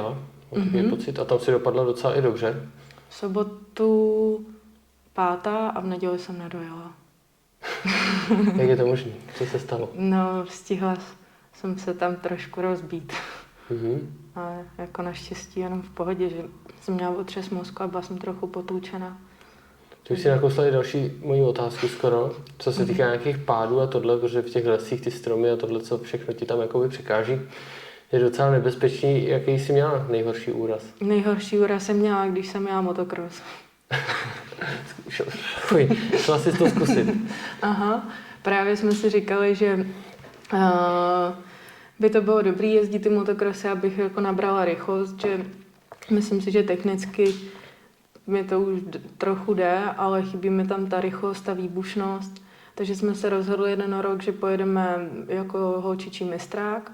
takový 0.50 0.80
Mhm. 0.80 0.90
pocit. 0.90 1.18
A 1.18 1.24
tam 1.24 1.38
si 1.38 1.50
dopadla 1.50 1.84
docela 1.84 2.14
i 2.18 2.22
dobře. 2.22 2.68
V 3.08 3.14
sobotu 3.14 4.46
pátá 5.12 5.68
a 5.68 5.80
v 5.80 5.86
neděli 5.86 6.18
jsem 6.18 6.38
nedojela. 6.38 6.92
Jak 8.56 8.68
je 8.68 8.76
to 8.76 8.86
možné? 8.86 9.12
Co 9.38 9.46
se 9.46 9.58
stalo? 9.58 9.88
No, 9.94 10.46
stihla 10.48 10.96
jsem 11.52 11.78
se 11.78 11.94
tam 11.94 12.16
trošku 12.16 12.60
rozbít. 12.62 13.12
Mhm. 13.70 14.14
Ale 14.34 14.64
jako 14.78 15.02
naštěstí 15.02 15.60
jenom 15.60 15.82
v 15.82 15.90
pohodě, 15.90 16.28
že 16.28 16.36
jsem 16.80 16.94
měla 16.94 17.16
otřes 17.16 17.50
mozku 17.50 17.82
a 17.82 17.86
byla 17.86 18.02
jsem 18.02 18.18
trochu 18.18 18.46
potlučena. 18.46 19.18
Ty 20.08 20.14
už 20.14 20.20
si 20.20 20.28
nakousla 20.28 20.70
další 20.70 21.12
moji 21.24 21.42
otázku 21.42 21.88
skoro, 21.88 22.32
co 22.58 22.72
se 22.72 22.86
týká 22.86 23.04
nějakých 23.04 23.38
pádů 23.38 23.80
a 23.80 23.86
tohle, 23.86 24.18
protože 24.18 24.42
v 24.42 24.50
těch 24.50 24.66
lesích 24.66 25.00
ty 25.00 25.10
stromy 25.10 25.50
a 25.50 25.56
tohle, 25.56 25.80
co 25.80 25.98
všechno 25.98 26.34
ti 26.34 26.44
tam 26.46 26.60
jakoby 26.60 26.88
překáží, 26.88 27.40
je 28.12 28.18
docela 28.18 28.50
nebezpečný. 28.50 29.28
Jaký 29.28 29.50
jsi 29.50 29.72
měla 29.72 30.06
nejhorší 30.10 30.52
úraz? 30.52 30.82
Nejhorší 31.00 31.58
úraz 31.58 31.84
jsem 31.84 31.96
měla, 31.96 32.26
když 32.26 32.46
jsem 32.46 32.62
měla 32.62 32.80
motocross. 32.80 33.42
Fuj, 35.58 35.88
šla 36.16 36.38
si 36.38 36.52
to 36.52 36.70
zkusit. 36.70 37.08
Aha, 37.62 38.08
právě 38.42 38.76
jsme 38.76 38.92
si 38.92 39.10
říkali, 39.10 39.54
že 39.54 39.86
uh, 40.52 40.60
by 41.98 42.10
to 42.10 42.20
bylo 42.20 42.42
dobré 42.42 42.66
jezdit 42.66 42.98
ty 42.98 43.08
motocrossy, 43.08 43.68
abych 43.68 43.98
jako 43.98 44.20
nabrala 44.20 44.64
rychlost, 44.64 45.20
že 45.20 45.46
myslím 46.10 46.42
si, 46.42 46.50
že 46.50 46.62
technicky 46.62 47.34
mi 48.26 48.44
to 48.44 48.60
už 48.60 48.80
trochu 49.18 49.54
jde, 49.54 49.78
ale 49.96 50.22
chybí 50.22 50.50
mi 50.50 50.66
tam 50.66 50.86
ta 50.86 51.00
rychlost, 51.00 51.40
ta 51.40 51.52
výbušnost. 51.52 52.42
Takže 52.74 52.96
jsme 52.96 53.14
se 53.14 53.30
rozhodli 53.30 53.70
jeden 53.70 53.98
rok, 53.98 54.22
že 54.22 54.32
pojedeme 54.32 55.10
jako 55.28 55.58
holčičí 55.58 56.24
mistrák. 56.24 56.92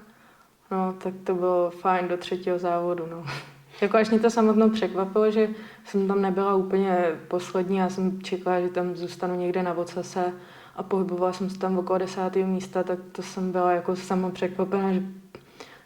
No, 0.71 0.95
tak 0.97 1.13
to 1.23 1.35
bylo 1.35 1.69
fajn 1.69 2.07
do 2.07 2.17
třetího 2.17 2.59
závodu, 2.59 3.07
no. 3.11 3.23
Jako 3.81 3.97
až 3.97 4.09
mě 4.09 4.19
to 4.19 4.29
samotnou 4.29 4.69
překvapilo, 4.69 5.31
že 5.31 5.49
jsem 5.85 6.07
tam 6.07 6.21
nebyla 6.21 6.55
úplně 6.55 7.05
poslední, 7.27 7.77
já 7.77 7.89
jsem 7.89 8.21
čekala, 8.21 8.61
že 8.61 8.67
tam 8.67 8.95
zůstanu 8.95 9.35
někde 9.35 9.63
na 9.63 9.73
vocase 9.73 10.33
a 10.75 10.83
pohybovala 10.83 11.33
jsem 11.33 11.49
se 11.49 11.59
tam 11.59 11.77
okolo 11.77 11.99
desátého 11.99 12.47
místa, 12.47 12.83
tak 12.83 12.99
to 13.11 13.21
jsem 13.21 13.51
byla 13.51 13.71
jako 13.71 13.95
sama 13.95 14.29
překvapena, 14.29 14.93
že 14.93 15.01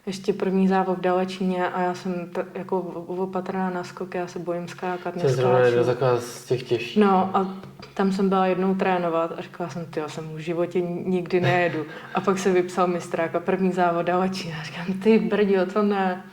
ještě 0.05 0.33
první 0.33 0.67
závod 0.67 0.97
v 0.97 1.01
Dalečíně 1.01 1.69
a 1.69 1.81
já 1.81 1.93
jsem 1.93 2.29
t- 2.29 2.45
jako 2.53 2.79
opatrná 3.07 3.69
na 3.69 3.83
skok, 3.83 4.15
já 4.15 4.27
se 4.27 4.39
bojím 4.39 4.67
skákat, 4.67 5.13
To 5.13 5.19
je 5.19 5.29
zrovna 5.29 5.59
jedna 5.59 5.83
taková 5.83 6.17
z 6.19 6.45
těch 6.45 6.63
těžších. 6.63 6.97
No 7.03 7.37
a 7.37 7.55
tam 7.93 8.11
jsem 8.11 8.29
byla 8.29 8.45
jednou 8.47 8.75
trénovat 8.75 9.31
a 9.37 9.41
říkala 9.41 9.69
jsem, 9.69 9.85
ty 9.85 9.99
já 9.99 10.09
jsem 10.09 10.29
v 10.35 10.37
životě 10.37 10.81
nikdy 10.81 11.41
nejedu. 11.41 11.85
A 12.13 12.21
pak 12.21 12.39
se 12.39 12.51
vypsal 12.51 12.87
mistrák 12.87 13.35
a 13.35 13.39
první 13.39 13.71
závod 13.71 14.05
Dalečín. 14.05 14.53
A 14.61 14.63
říkám, 14.63 14.85
ty 15.03 15.19
brdio, 15.19 15.65
to 15.65 15.83
ne. 15.83 16.23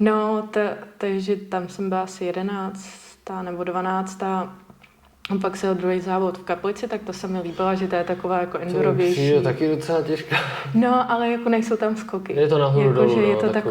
No, 0.00 0.48
takže 0.98 1.36
tam 1.36 1.68
jsem 1.68 1.88
byla 1.88 2.02
asi 2.02 2.24
jedenáctá 2.24 3.42
nebo 3.42 3.64
dvanáctá 3.64 4.54
A 5.30 5.36
pak 5.40 5.56
se 5.56 5.74
druhý 5.74 6.00
závod 6.00 6.38
v 6.38 6.42
Kaplici, 6.42 6.88
tak 6.88 7.02
to 7.02 7.12
se 7.12 7.28
mi 7.28 7.40
líbilo, 7.40 7.76
že 7.76 7.88
to 7.88 7.94
je 7.96 8.04
taková 8.04 8.40
jako 8.40 8.58
To 8.58 8.64
endurovější. 8.64 9.12
přijde 9.14 9.40
taky 9.40 9.68
docela 9.68 10.02
těžká. 10.02 10.36
No, 10.74 11.10
ale 11.12 11.28
jako 11.30 11.48
nejsou 11.48 11.76
tam 11.76 11.96
skoky. 11.96 12.32
Je 12.40 12.48
to 12.48 12.58
nahoru 12.58 12.88
jako, 12.88 13.00
dolů, 13.00 13.14
že 13.14 13.20
je 13.20 13.34
no, 13.34 13.40
to 13.40 13.46
takový. 13.48 13.62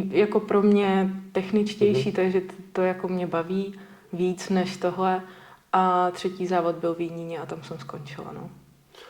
takový, 0.00 0.10
jako 0.18 0.40
pro 0.40 0.62
mě 0.62 1.10
techničtější, 1.32 2.08
Mhm. 2.08 2.16
takže 2.16 2.40
to, 2.40 2.52
to 2.72 2.82
jako 2.82 3.08
mě 3.08 3.26
baví 3.26 3.74
víc 4.12 4.48
než 4.48 4.76
tohle. 4.76 5.20
A 5.72 6.10
třetí 6.10 6.46
závod 6.46 6.74
byl 6.76 6.94
v 6.94 7.00
Jíníně 7.00 7.38
a 7.38 7.46
tam 7.46 7.62
jsem 7.62 7.78
skončila, 7.78 8.30
no. 8.34 8.50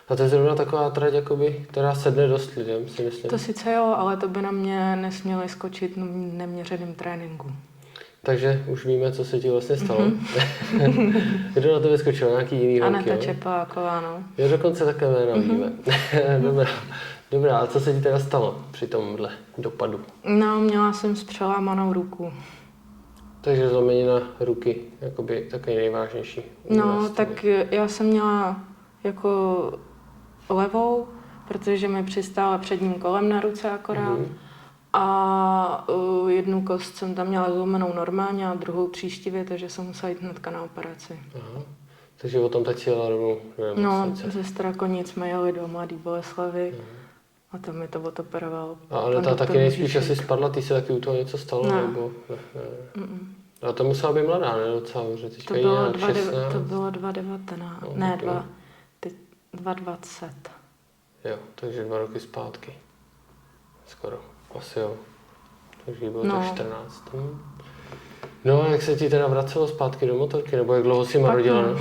A 0.08 0.16
to 0.16 0.22
je 0.22 0.28
zrovna 0.28 0.54
taková 0.54 0.90
trať, 0.90 1.12
jakoby, 1.14 1.64
která 1.68 1.94
sedne 1.94 2.26
dost 2.28 2.54
lidem, 2.56 2.88
si 2.88 3.02
myslím. 3.02 3.30
To 3.30 3.38
sice 3.38 3.72
jo, 3.72 3.94
ale 3.98 4.16
to 4.16 4.28
by 4.28 4.42
na 4.42 4.50
mě 4.50 4.96
nesměli 4.96 5.48
skočit 5.48 5.92
neměřeným 6.36 6.94
tréninku. 6.94 7.52
Takže 8.22 8.64
už 8.68 8.86
víme, 8.86 9.12
co 9.12 9.24
se 9.24 9.40
ti 9.40 9.50
vlastně 9.50 9.76
stalo. 9.76 10.00
Mhm. 10.00 11.12
Kdo 11.54 11.72
na 11.72 11.80
tebe 11.80 11.98
skočil? 11.98 12.30
Nějaký 12.30 12.56
jiný 12.56 12.80
holky, 12.80 12.94
Aneta 12.94 13.12
jo? 13.14 13.20
Čepáková, 13.20 14.00
no. 14.00 14.22
Jo, 14.38 14.48
dokonce 14.48 14.84
také 14.84 15.06
jméno 15.06 15.36
Mhm. 15.36 15.42
víme. 15.50 15.72
Dobrá. 16.42 16.70
Dobrá, 17.30 17.58
a 17.58 17.66
co 17.66 17.80
se 17.80 17.92
ti 17.92 18.00
teda 18.00 18.18
stalo 18.18 18.64
při 18.70 18.86
tomhle 18.86 19.30
dopadu? 19.58 20.00
No, 20.24 20.60
měla 20.60 20.92
jsem 20.92 21.16
s 21.16 21.24
přelámanou 21.24 21.92
ruku. 21.92 22.32
Takže 23.40 23.68
zlomenina 23.68 24.22
ruky, 24.40 24.80
jakoby 25.00 25.48
takový 25.50 25.76
nejvážnější. 25.76 26.42
No, 26.70 27.08
tak 27.08 27.44
já 27.70 27.88
jsem 27.88 28.06
měla 28.06 28.60
jako 29.04 29.72
levou, 30.48 31.06
protože 31.48 31.88
mi 31.88 32.02
přistála 32.02 32.58
předním 32.58 32.94
kolem 32.94 33.28
na 33.28 33.40
ruce 33.40 33.70
akorát. 33.70 34.10
Mhm. 34.18 34.34
A 34.92 35.88
uh, 35.88 36.30
jednu 36.30 36.62
kost 36.62 36.96
jsem 36.96 37.14
tam 37.14 37.26
měla 37.26 37.52
zlomenou 37.52 37.92
normálně 37.94 38.48
a 38.48 38.54
druhou 38.54 38.88
tříštivě, 38.88 39.44
takže 39.44 39.70
jsem 39.70 39.84
musela 39.86 40.10
jít 40.10 40.22
hnedka 40.22 40.50
na 40.50 40.62
operaci. 40.62 41.20
Aha. 41.34 41.62
Takže 42.16 42.40
o 42.40 42.48
tom 42.48 42.64
teď 42.64 42.86
jela 42.86 43.08
rovnou 43.08 43.36
do 43.58 43.82
No, 43.82 44.12
ze 44.14 44.44
Strakonic 44.44 45.10
jsme 45.10 45.28
jeli 45.28 45.52
do 45.52 45.68
Mladý 45.68 45.96
Boleslavy 45.96 46.74
a 47.52 47.58
tam 47.58 47.76
mi 47.78 47.88
to 47.88 48.00
odoperoval. 48.00 48.76
A 48.90 48.98
Aneta 48.98 49.20
doktor 49.20 49.46
taky 49.46 49.58
nejspíš 49.58 49.96
asi 49.96 50.16
spadla, 50.16 50.48
ty 50.48 50.62
se 50.62 50.74
taky 50.74 50.92
u 50.92 51.00
toho 51.00 51.16
něco 51.16 51.38
stalo, 51.38 51.66
Ne. 51.66 51.82
nebo... 51.82 52.10
Ne, 52.30 52.36
ne. 52.54 53.02
Mm-mm. 53.04 53.18
A 53.62 53.72
to 53.72 53.84
musela 53.84 54.12
být 54.12 54.26
mladá, 54.26 54.56
ne? 54.56 54.66
Docela 54.66 55.04
teďka 55.30 55.54
To 55.54 55.60
bylo, 55.60 55.92
dva, 55.92 56.08
16. 56.14 56.52
to 56.52 56.58
bylo 56.60 56.90
2,19, 56.90 57.58
No, 57.82 57.92
ne, 57.94 58.18
dva, 58.22 58.44
teď 59.00 59.12
2,20. 59.54 60.30
Jo, 61.24 61.36
takže 61.54 61.84
dva 61.84 61.98
roky 61.98 62.20
zpátky. 62.20 62.72
Skoro. 63.86 64.20
Asi 64.58 64.78
jo. 64.78 64.96
Takže 65.86 66.10
bylo 66.10 66.24
No. 66.24 66.34
tak 66.34 66.44
14. 66.46 67.04
Hm. 67.14 67.38
No 68.44 68.62
a 68.62 68.68
jak 68.68 68.82
se 68.82 68.96
ti 68.96 69.08
teda 69.10 69.26
vracelo 69.26 69.68
zpátky 69.68 70.06
do 70.06 70.14
motorky, 70.14 70.56
nebo 70.56 70.74
jak 70.74 70.82
dlouho 70.82 71.04
si 71.04 71.18
Pak 71.18 71.22
marodila? 71.30 71.62
no. 71.62 71.78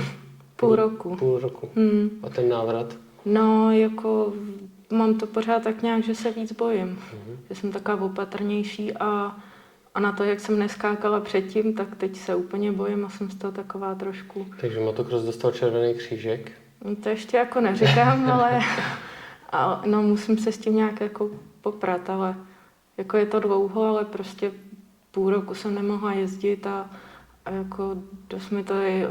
Půl 0.56 0.76
roku. 0.76 1.16
Půl 1.16 1.38
roku. 1.38 1.68
Hmm. 1.76 2.10
A 2.22 2.28
ten 2.28 2.48
návrat? 2.48 2.94
No, 3.24 3.72
jako 3.72 4.32
mám 4.90 5.14
to 5.14 5.26
pořád 5.26 5.62
tak 5.64 5.82
nějak, 5.82 6.04
že 6.04 6.14
se 6.14 6.30
víc 6.30 6.52
bojím. 6.52 6.86
Mhm. 6.88 7.38
Že 7.48 7.54
jsem 7.54 7.72
taková 7.72 8.04
opatrnější 8.04 8.92
a, 8.92 9.36
a 9.94 10.00
na 10.00 10.12
to, 10.12 10.24
jak 10.24 10.40
jsem 10.40 10.58
neskákala 10.58 11.20
předtím, 11.20 11.74
tak 11.74 11.96
teď 11.96 12.16
se 12.16 12.34
úplně 12.34 12.72
bojím 12.72 13.04
a 13.04 13.08
jsem 13.08 13.30
z 13.30 13.34
toho 13.34 13.52
taková 13.52 13.94
trošku... 13.94 14.46
Takže 14.60 14.80
motocross 14.80 15.22
dostal 15.24 15.52
červený 15.52 15.94
křížek. 15.94 16.52
No, 16.84 16.96
To 16.96 17.08
ještě 17.08 17.36
jako 17.36 17.60
neříkám, 17.60 18.30
ale, 18.32 18.60
ale 19.50 19.78
no, 19.86 20.02
musím 20.02 20.38
se 20.38 20.52
s 20.52 20.58
tím 20.58 20.76
nějak 20.76 21.00
jako 21.00 21.30
poprat, 21.60 22.10
ale 22.10 22.34
jako 22.98 23.16
je 23.16 23.26
to 23.26 23.40
dlouho, 23.40 23.82
ale 23.84 24.04
prostě 24.04 24.52
půl 25.10 25.30
roku 25.30 25.54
jsem 25.54 25.74
nemohla 25.74 26.12
jezdit 26.12 26.66
a, 26.66 26.90
a 27.44 27.50
jako 27.50 27.96
dost 28.30 28.50
mi 28.50 28.64
to 28.64 28.74
i 28.74 29.06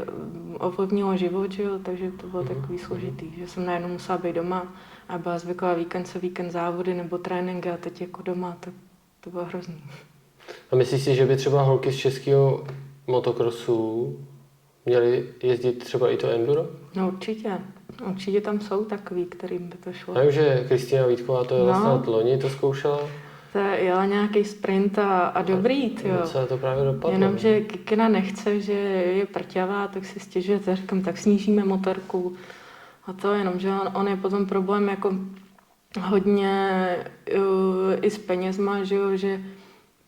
ovlivnilo 0.58 1.16
život, 1.16 1.52
že 1.52 1.62
jo, 1.62 1.78
takže 1.82 2.10
to 2.10 2.26
bylo 2.26 2.42
takový 2.44 2.78
složitý, 2.78 3.26
že 3.38 3.46
jsem 3.48 3.66
najednou 3.66 3.88
musela 3.88 4.18
být 4.18 4.32
doma 4.36 4.74
a 5.08 5.18
byla 5.18 5.38
zvyklá 5.38 5.74
víkend 5.74 6.06
se 6.06 6.18
víkend 6.18 6.50
závody 6.50 6.94
nebo 6.94 7.18
tréninky 7.18 7.70
a 7.70 7.76
teď 7.76 8.00
jako 8.00 8.22
doma, 8.22 8.56
tak 8.60 8.74
to 9.20 9.30
bylo 9.30 9.44
hrozný. 9.44 9.82
A 10.72 10.76
myslíš 10.76 11.02
si, 11.02 11.14
že 11.14 11.26
by 11.26 11.36
třeba 11.36 11.62
holky 11.62 11.92
z 11.92 11.96
českého 11.96 12.64
motocrossu 13.06 14.18
měly 14.86 15.28
jezdit 15.42 15.72
třeba 15.84 16.10
i 16.10 16.16
to 16.16 16.30
enduro? 16.30 16.66
No 16.96 17.08
určitě, 17.08 17.58
určitě 18.06 18.40
tam 18.40 18.60
jsou 18.60 18.84
takový, 18.84 19.24
kterým 19.24 19.68
by 19.68 19.76
to 19.76 19.92
šlo. 19.92 20.14
Vím, 20.22 20.30
že 20.30 20.64
Kristýna 20.68 21.06
Vítková 21.06 21.44
to 21.44 21.54
je 21.54 21.60
No. 21.60 21.66
vlastně 21.66 22.12
loni, 22.12 22.38
to 22.38 22.48
zkoušela. 22.50 23.00
To 23.52 23.58
je 23.58 23.80
jela 23.80 24.06
nějaký 24.06 24.44
sprint 24.44 24.98
a, 24.98 25.26
a 25.26 25.42
dobrý, 25.42 25.96
jo. 26.04 26.16
Docela 26.20 26.46
to 26.46 26.58
právě 26.58 26.84
dopadlo. 26.84 27.10
Jenomže 27.10 27.60
Kikina 27.60 28.08
nechce, 28.08 28.60
že 28.60 28.72
je 28.72 29.26
prťavá, 29.26 29.88
tak 29.88 30.04
si 30.04 30.20
stěžuje, 30.20 30.58
tak 30.58 30.76
říkám, 30.76 31.02
tak 31.02 31.18
snížíme 31.18 31.64
motorku. 31.64 32.36
A 33.06 33.12
to 33.12 33.32
jenomže 33.34 33.70
on, 33.70 33.90
on 33.94 34.08
je 34.08 34.16
potom 34.16 34.46
problém 34.46 34.88
jako 34.88 35.14
hodně 36.00 36.96
uh, 37.36 37.42
i 38.02 38.10
s 38.10 38.18
penězma, 38.18 38.84
že, 38.84 38.94
jo, 38.94 39.16
že 39.16 39.40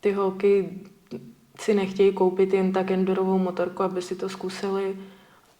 ty 0.00 0.12
holky 0.12 0.80
si 1.60 1.74
nechtějí 1.74 2.12
koupit 2.12 2.54
jen 2.54 2.72
tak 2.72 2.90
endurovou 2.90 3.38
motorku, 3.38 3.82
aby 3.82 4.02
si 4.02 4.14
to 4.14 4.28
zkusili. 4.28 4.96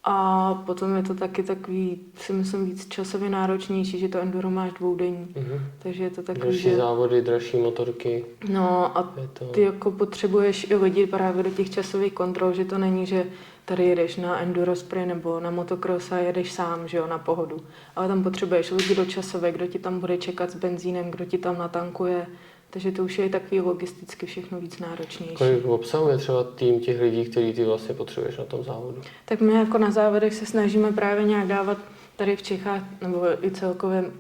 A 0.05 0.55
potom 0.67 0.97
je 0.97 1.03
to 1.03 1.15
taky 1.15 1.43
takový, 1.43 2.01
si 2.17 2.33
myslím, 2.33 2.67
víc 2.67 2.89
časově 2.89 3.31
náročnější, 3.31 3.99
že 3.99 4.09
to 4.09 4.19
enduro 4.19 4.51
máš 4.51 4.73
dvoudenní. 4.73 5.35
Mhm. 5.37 5.67
Takže 5.79 6.05
je 6.05 6.11
to 6.11 6.23
takový, 6.23 6.45
Dražší 6.45 6.63
že... 6.63 6.77
závody, 6.77 7.23
dražší 7.23 7.57
motorky. 7.57 8.25
No 8.49 8.99
a 8.99 9.13
Je 9.21 9.29
to... 9.29 9.45
ty 9.45 9.61
jako 9.61 9.91
potřebuješ 9.91 10.71
i 10.71 10.77
lidi 10.77 11.07
právě 11.07 11.43
do 11.43 11.51
těch 11.51 11.71
časových 11.71 12.13
kontrol, 12.13 12.53
že 12.53 12.65
to 12.65 12.79
není, 12.79 13.07
že 13.07 13.27
tady 13.65 13.85
jedeš 13.85 14.17
na 14.17 14.41
enduro 14.41 14.77
sprint 14.77 15.09
nebo 15.09 15.41
na 15.41 15.51
motocross 15.51 16.13
a 16.13 16.19
jedeš 16.19 16.53
sám, 16.53 16.89
že 16.89 16.97
jo, 16.97 17.07
na 17.07 17.19
pohodu. 17.19 17.57
Ale 17.97 18.09
tam 18.09 18.23
potřebuješ 18.23 18.71
lidi 18.71 18.95
do 18.95 19.05
časové, 19.05 19.53
kdo 19.53 19.67
ti 19.67 19.79
tam 19.79 20.01
bude 20.01 20.17
čekat 20.19 20.51
s 20.51 20.55
benzínem, 20.55 21.11
kdo 21.11 21.25
ti 21.25 21.39
tam 21.39 21.59
natankuje. 21.59 22.27
Takže 22.73 22.93
to 22.93 23.05
už 23.05 23.19
je 23.19 23.29
takový 23.29 23.61
logisticky 23.61 24.27
všechno 24.27 24.61
víc 24.61 24.79
náročnější. 24.79 25.35
Kolik 25.35 25.65
obsahuje 25.65 26.19
třeba 26.19 26.45
tým 26.45 26.81
těch 26.81 27.01
lidí, 27.01 27.25
který 27.25 27.53
ty 27.53 27.65
vlastně 27.65 27.95
potřebuješ 27.95 28.39
na 28.39 28.45
tom 28.45 28.65
závodu? 28.65 29.03
Tak 29.25 29.41
my 29.41 29.53
jako 29.53 29.79
na 29.79 29.91
závodech 29.91 30.35
se 30.35 30.47
snažíme 30.47 30.93
právě 30.93 31.25
nějak 31.25 31.47
dávat 31.47 31.79
tady 32.17 32.37
v 32.37 32.43
Čechách 32.43 32.83
nebo 33.01 33.45
i 33.45 33.51
celkově 33.51 34.11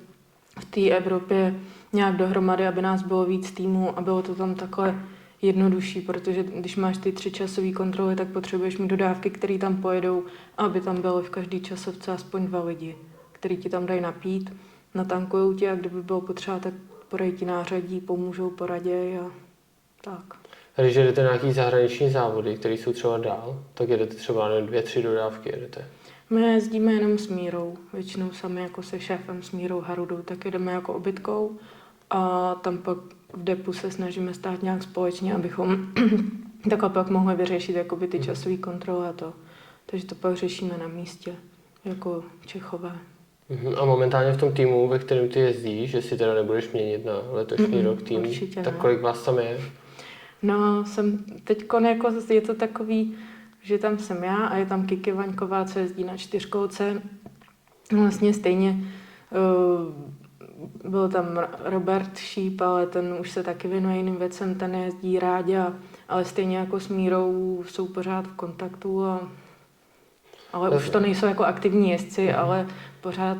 v 0.60 0.64
té 0.64 0.88
Evropě 0.88 1.54
nějak 1.92 2.16
dohromady, 2.16 2.66
aby 2.66 2.82
nás 2.82 3.02
bylo 3.02 3.24
víc 3.24 3.50
týmů 3.50 3.98
a 3.98 4.00
bylo 4.00 4.22
to 4.22 4.34
tam 4.34 4.54
takhle 4.54 4.94
jednodušší, 5.42 6.00
protože 6.00 6.42
když 6.42 6.76
máš 6.76 6.98
ty 6.98 7.12
tři 7.12 7.30
časové 7.30 7.72
kontroly, 7.72 8.16
tak 8.16 8.28
potřebuješ 8.28 8.78
mít 8.78 8.88
dodávky, 8.88 9.30
které 9.30 9.58
tam 9.58 9.76
pojedou, 9.76 10.24
aby 10.58 10.80
tam 10.80 11.00
bylo 11.00 11.22
v 11.22 11.30
každý 11.30 11.60
časovce 11.60 12.12
aspoň 12.12 12.46
dva 12.46 12.64
lidi, 12.64 12.96
který 13.32 13.56
ti 13.56 13.68
tam 13.68 13.86
dají 13.86 14.00
napít, 14.00 14.52
natankují 14.94 15.56
ti 15.56 15.68
a 15.68 15.74
kdyby 15.74 16.02
bylo 16.02 16.20
potřeba, 16.20 16.58
tak 16.58 16.74
podají 17.12 17.32
ti 17.32 17.44
nářadí, 17.44 18.00
pomůžou, 18.00 18.50
poraděj 18.50 19.18
a 19.18 19.30
tak. 20.00 20.34
A 20.76 20.82
když 20.82 20.96
jedete 20.96 21.20
nějaký 21.20 21.52
zahraniční 21.52 22.10
závody, 22.10 22.56
které 22.56 22.74
jsou 22.74 22.92
třeba 22.92 23.18
dál, 23.18 23.64
tak 23.74 23.88
jedete 23.88 24.14
třeba 24.14 24.48
nevím, 24.48 24.66
dvě, 24.66 24.82
tři 24.82 25.02
dodávky 25.02 25.48
jedete. 25.48 25.84
My 26.30 26.42
jezdíme 26.42 26.92
jenom 26.92 27.18
s 27.18 27.28
Mírou, 27.28 27.76
většinou 27.92 28.32
sami 28.32 28.62
jako 28.62 28.82
se 28.82 29.00
šéfem 29.00 29.42
s 29.42 29.50
Mírou 29.50 29.80
Harudou, 29.80 30.22
tak 30.22 30.44
jedeme 30.44 30.72
jako 30.72 30.94
obytkou 30.94 31.58
a 32.10 32.54
tam 32.54 32.78
pak 32.78 32.98
v 33.32 33.44
depu 33.44 33.72
se 33.72 33.90
snažíme 33.90 34.34
stát 34.34 34.62
nějak 34.62 34.82
společně, 34.82 35.34
abychom 35.34 35.86
takhle 36.70 36.90
pak 36.90 37.08
mohli 37.08 37.34
vyřešit 37.34 37.76
jakoby 37.76 38.06
ty 38.08 38.20
časové 38.20 38.56
kontroly 38.56 39.08
a 39.08 39.12
to. 39.12 39.32
Takže 39.86 40.06
to 40.06 40.14
pak 40.14 40.36
řešíme 40.36 40.78
na 40.78 40.88
místě, 40.88 41.34
jako 41.84 42.24
Čechové. 42.46 42.98
Mhm. 43.52 43.74
A 43.78 43.84
momentálně 43.84 44.32
v 44.32 44.40
tom 44.40 44.52
týmu, 44.52 44.88
ve 44.88 44.98
kterém 44.98 45.28
ty 45.28 45.38
jezdíš, 45.38 45.90
že 45.90 46.02
si 46.02 46.16
teda 46.16 46.34
nebudeš 46.34 46.72
měnit 46.72 47.04
na 47.04 47.12
letošní 47.30 47.66
Mm-mm, 47.66 47.84
rok 47.84 48.02
tým, 48.02 48.22
tak 48.64 48.76
kolik 48.76 49.00
vás 49.00 49.24
tam 49.24 49.38
je? 49.38 49.60
No, 50.42 50.84
jsem 50.84 51.24
teď 51.44 51.64
jako 51.88 52.12
je 52.28 52.40
to 52.40 52.54
takový, 52.54 53.14
že 53.62 53.78
tam 53.78 53.98
jsem 53.98 54.24
já 54.24 54.36
a 54.36 54.56
je 54.56 54.66
tam 54.66 54.86
Kiki 54.86 55.12
Vaňková, 55.12 55.64
co 55.64 55.78
jezdí 55.78 56.04
na 56.04 56.16
čtyřkolce. 56.16 57.02
Vlastně 57.92 58.34
stejně 58.34 58.76
uh, 59.30 60.90
byl 60.90 61.08
tam 61.08 61.26
Robert 61.64 62.18
Šíp, 62.18 62.60
ale 62.60 62.86
ten 62.86 63.16
už 63.20 63.30
se 63.30 63.42
taky 63.42 63.68
věnuje 63.68 63.96
jiným 63.96 64.16
věcem, 64.16 64.54
ten 64.54 64.74
jezdí 64.74 65.18
rádi, 65.18 65.56
a, 65.56 65.74
ale 66.08 66.24
stejně 66.24 66.56
jako 66.56 66.80
s 66.80 66.88
Mírou 66.88 67.64
jsou 67.66 67.86
pořád 67.86 68.26
v 68.26 68.34
kontaktu. 68.36 69.04
A, 69.04 69.28
ale 70.52 70.70
už 70.70 70.90
to 70.90 71.00
nejsou 71.00 71.26
jako 71.26 71.44
aktivní 71.44 71.90
jezdci, 71.90 72.32
ale 72.32 72.66
pořád 73.00 73.38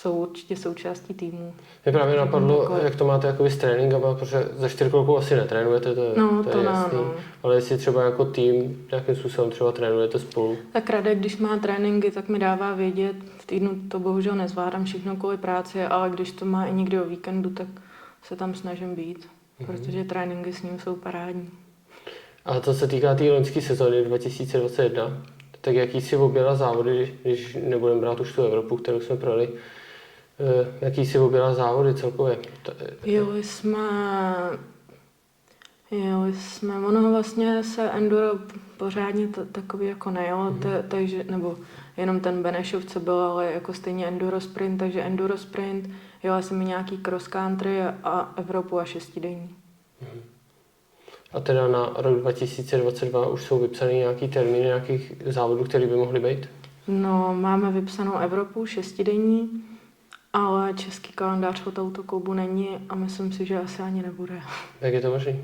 jsou 0.00 0.12
určitě 0.12 0.56
součástí 0.56 1.14
týmu. 1.14 1.54
Mě 1.84 1.92
právě 1.92 2.16
napadlo, 2.16 2.62
Jako- 2.62 2.76
jak 2.84 2.96
to 2.96 3.04
máte 3.06 3.26
jako 3.26 3.44
s 3.44 3.56
tréninkama, 3.56 4.14
protože 4.14 4.48
za 4.56 4.68
čtyřkolkou 4.68 5.16
asi 5.18 5.36
netrénujete, 5.36 5.94
to, 5.94 6.02
je- 6.02 6.12
No, 6.16 6.44
to, 6.44 6.50
to 6.50 6.58
je 6.58 6.64
jasný. 6.64 6.98
no. 6.98 7.14
Ale 7.42 7.54
jestli 7.54 7.78
třeba 7.78 8.04
jako 8.04 8.24
tým 8.24 8.86
nějakým 8.90 9.16
způsobem 9.16 9.50
třeba 9.50 9.72
trénujete 9.72 10.18
spolu, 10.18 10.56
Tak 10.72 10.90
Radek, 10.90 11.18
když 11.18 11.36
má 11.36 11.56
tréninky, 11.56 12.10
tak 12.10 12.28
mi 12.28 12.38
dává 12.38 12.74
vědět. 12.74 13.16
V 13.38 13.46
týdnu 13.46 13.70
to 13.88 13.98
bohužel 13.98 14.34
nezvládám 14.34 14.84
všechno 14.84 15.16
kvůli 15.16 15.36
práci, 15.36 15.82
ale 15.84 16.10
když 16.10 16.32
to 16.32 16.44
má 16.44 16.66
i 16.66 16.72
někdy 16.74 17.00
o 17.00 17.04
víkendu, 17.04 17.50
tak 17.50 17.66
se 18.22 18.36
tam 18.36 18.54
snažím 18.54 18.94
být, 18.94 19.28
Mhm. 19.60 19.66
protože 19.76 20.04
tréninky 20.04 20.52
s 20.52 20.62
ním 20.62 20.78
jsou 20.80 20.96
parádní. 20.96 21.50
A 22.44 22.60
to 22.60 22.74
se 22.74 22.86
týká 22.86 23.14
té 23.14 23.32
loňské 23.32 23.60
sezóny 23.62 24.04
2021. 24.04 25.22
tak 25.66 25.74
jaký 25.74 26.00
si 26.00 26.16
objela 26.16 26.54
závody, 26.54 27.14
když 27.22 27.56
nebudeme 27.68 28.00
brát 28.00 28.20
už 28.20 28.32
tu 28.32 28.42
Evropu, 28.42 28.76
kterou 28.76 29.00
jsme 29.00 29.16
projeli, 29.16 29.48
eh, 29.52 30.74
jaký 30.80 31.06
si 31.06 31.18
objela 31.18 31.54
závody 31.54 31.94
celkově? 31.94 32.38
To- 32.62 32.72
Jeli 33.04 33.44
jsme, 33.44 33.78
jeli 35.90 36.34
jsme, 36.34 36.74
ono 36.86 37.10
vlastně 37.10 37.64
se 37.64 37.90
enduro 37.90 38.22
pořádně 38.76 39.28
t- 39.28 39.44
takový 39.44 39.86
jako 39.86 40.10
nejelo, 40.10 40.44
Mhm. 40.44 40.60
t- 40.60 40.84
takže, 40.88 41.24
nebo 41.30 41.56
jenom 41.96 42.20
ten 42.20 42.42
Benešov, 42.42 42.84
co 42.84 43.00
byl, 43.00 43.14
ale 43.20 43.52
jako 43.52 43.72
stejně 43.74 44.06
enduro 44.06 44.40
sprint, 44.40 44.78
takže 44.78 45.02
enduro 45.02 45.38
sprint, 45.38 45.90
jela 46.22 46.42
jsem 46.42 46.62
i 46.62 46.64
nějaký 46.64 46.98
cross 46.98 47.28
country 47.28 47.82
a 47.82 48.32
Evropu 48.36 48.78
a 48.78 48.84
šestidenní. 48.84 49.54
A 51.36 51.40
teda 51.40 51.68
na 51.68 51.90
rok 51.96 52.20
2022 52.20 53.26
už 53.28 53.42
jsou 53.42 53.58
vypsané 53.58 53.92
nějaký 53.92 54.28
termíny 54.28 54.58
nějakých 54.64 55.12
závodů, 55.26 55.64
které 55.64 55.86
by 55.86 55.96
mohly 55.96 56.20
být? 56.20 56.48
No, 56.88 57.34
máme 57.40 57.70
vypsanou 57.72 58.16
Evropu 58.18 58.66
šestidenní, 58.66 59.64
ale 60.32 60.74
český 60.74 61.12
kalendář 61.12 61.66
od 61.66 61.78
autoklubu 61.78 62.34
není 62.34 62.68
a 62.88 62.94
myslím 62.94 63.32
si, 63.32 63.46
že 63.46 63.60
asi 63.60 63.82
ani 63.82 64.02
nebude. 64.02 64.40
Jak 64.80 64.94
je 64.94 65.00
to 65.00 65.10
možné? 65.10 65.36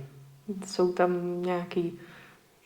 Jsou 0.67 0.93
tam 0.93 1.43
nějaký 1.43 1.99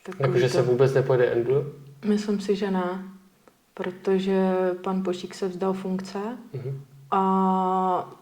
takový 0.03 0.23
Jakože 0.29 0.47
to- 0.49 0.53
se 0.55 0.63
vůbec 0.63 0.95
nepojede 0.95 1.27
enduro? 1.33 1.65
Myslím 2.05 2.41
si, 2.41 2.57
že 2.57 2.71
ne, 2.71 3.03
protože 3.75 4.51
pan 4.85 5.03
Pošík 5.03 5.35
se 5.35 5.49
vzdal 5.49 5.73
funkce 5.73 6.19
Mhm. 6.53 6.81
a 7.11 8.15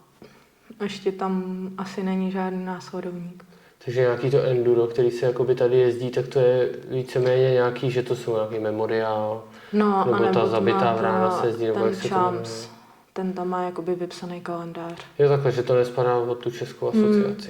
ještě 0.83 1.11
tam 1.11 1.43
asi 1.77 2.03
není 2.03 2.31
žádný 2.31 2.65
následovník. 2.65 3.45
Takže 3.85 4.01
nějaký 4.01 4.31
to 4.31 4.43
enduro, 4.43 4.87
který 4.87 5.11
se 5.11 5.25
jakoby 5.25 5.55
tady 5.55 5.77
jezdí, 5.77 6.09
tak 6.09 6.27
to 6.27 6.39
je 6.39 6.69
víceméně 6.89 7.51
nějaký, 7.51 7.91
že 7.91 8.03
to 8.03 8.15
jsou 8.15 8.35
nějaký 8.35 8.59
memoriál, 8.59 9.43
No, 9.73 10.05
Nebo 10.05 10.33
ta 10.33 10.47
zabitá 10.47 10.93
vrána 10.93 11.31
se 11.31 11.47
jezdí, 11.47 11.65
nebo 11.65 11.85
jak 11.85 11.95
se 11.95 12.01
to 12.01 12.07
Champs, 12.07 12.69
ten 13.13 13.33
tam 13.33 13.49
má 13.49 13.63
jakoby 13.63 13.95
vypsaný 13.95 14.41
kalendář. 14.41 14.93
Jo 15.19 15.29
takhle, 15.29 15.51
že 15.51 15.63
to 15.63 15.75
nespadá 15.75 16.25
pod 16.25 16.35
tu 16.35 16.51
českou 16.51 16.89
asociaci. 16.89 17.49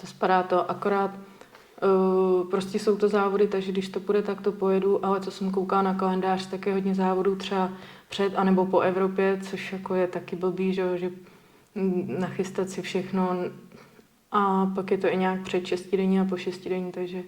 To 0.00 0.06
spadá 0.06 0.42
to 0.42 0.70
akorát, 0.70 1.10
uh, 1.10 2.50
prostě 2.50 2.78
jsou 2.78 2.96
to 2.96 3.08
závody, 3.08 3.46
takže 3.46 3.72
když 3.72 3.88
to 3.88 4.00
půjde, 4.00 4.22
tak 4.22 4.40
to 4.40 4.52
pojedu, 4.52 5.06
ale 5.06 5.20
co 5.20 5.30
jsem 5.30 5.50
koukala 5.50 5.82
na 5.82 5.94
kalendář, 5.94 6.46
tak 6.46 6.66
je 6.66 6.72
hodně 6.72 6.94
závodů 6.94 7.36
třeba 7.36 7.70
před 8.08 8.32
anebo 8.36 8.66
po 8.66 8.80
Evropě, 8.80 9.38
což 9.50 9.72
jako 9.72 9.94
je 9.94 10.06
taky 10.06 10.36
blbý, 10.36 10.74
že, 10.74 10.98
že 10.98 11.10
nachystat 12.18 12.70
si 12.70 12.82
všechno 12.82 13.36
a 14.34 14.72
pak 14.74 14.90
je 14.90 14.98
to 14.98 15.08
i 15.08 15.16
nějak 15.16 15.42
před 15.42 15.66
šestidenní 15.66 16.20
a 16.20 16.24
po 16.24 16.36
šestidenní, 16.36 16.92
takže 16.92 17.22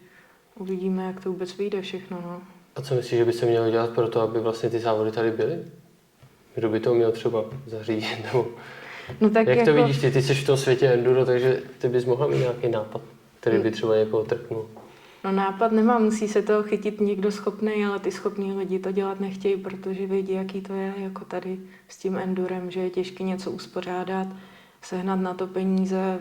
uvidíme, 0.59 1.05
jak 1.05 1.23
to 1.23 1.33
vůbec 1.33 1.57
vyjde 1.57 1.83
všechno. 1.83 2.21
No. 2.23 2.41
A 2.77 2.83
co 2.83 2.95
myslíš, 2.95 3.19
že 3.19 3.25
by 3.25 3.33
se 3.33 3.47
mělo 3.47 3.71
dělat 3.71 3.91
pro 3.91 4.09
to, 4.09 4.21
aby 4.21 4.41
vlastně 4.41 4.71
ty 4.71 4.79
závody 4.79 5.13
tady 5.13 5.31
byly? 5.31 5.65
Kdo 6.55 6.69
by 6.69 6.81
to 6.81 6.95
měl 6.95 7.13
třeba 7.13 7.45
zařídit? 7.67 8.25
Nebo 8.25 8.47
No 9.21 9.31
tak 9.31 9.47
jak 9.47 9.59
jako, 9.59 9.71
to 9.71 9.77
vidíš, 9.77 10.01
ty, 10.01 10.11
ty 10.11 10.23
jsi 10.23 10.35
v 10.35 10.47
tom 10.47 10.57
světě 10.57 10.87
enduro, 10.87 11.25
takže 11.25 11.63
ty 11.79 11.89
bys 11.89 12.05
mohla 12.05 12.27
mít 12.27 12.39
nějaký 12.39 12.69
nápad, 12.69 13.01
který 13.41 13.59
by 13.59 13.71
třeba 13.71 13.97
někoho 13.97 14.25
trknul. 14.25 14.67
No 15.25 15.33
nápad 15.33 15.73
nemám, 15.73 16.05
musí 16.05 16.29
se 16.29 16.43
toho 16.43 16.63
chytit 16.63 17.01
někdo 17.01 17.33
schopný, 17.33 17.87
ale 17.87 17.99
ty 17.99 18.11
schopní 18.11 18.53
lidi 18.53 18.79
to 18.79 18.93
dělat 18.93 19.21
nechtějí, 19.21 19.57
protože 19.57 20.07
vědí, 20.07 20.33
jaký 20.33 20.61
to 20.61 20.73
je, 20.73 20.95
jako 20.97 21.25
tady 21.25 21.59
s 21.89 21.97
tím 21.97 22.17
endurem, 22.17 22.71
že 22.71 22.81
je 22.81 22.91
těžké 22.91 23.25
něco 23.25 23.51
uspořádat, 23.51 24.29
sehnat 24.83 25.21
na 25.21 25.35
to 25.35 25.47
peníze. 25.47 26.19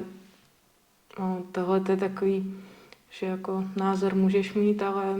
No, 1.19 1.41
tohle 1.51 1.79
to 1.79 1.91
je 1.91 1.97
takový, 1.97 2.53
že 3.09 3.25
jako 3.25 3.63
názor 3.75 4.15
můžeš 4.15 4.53
mít, 4.53 4.83
ale 4.83 5.15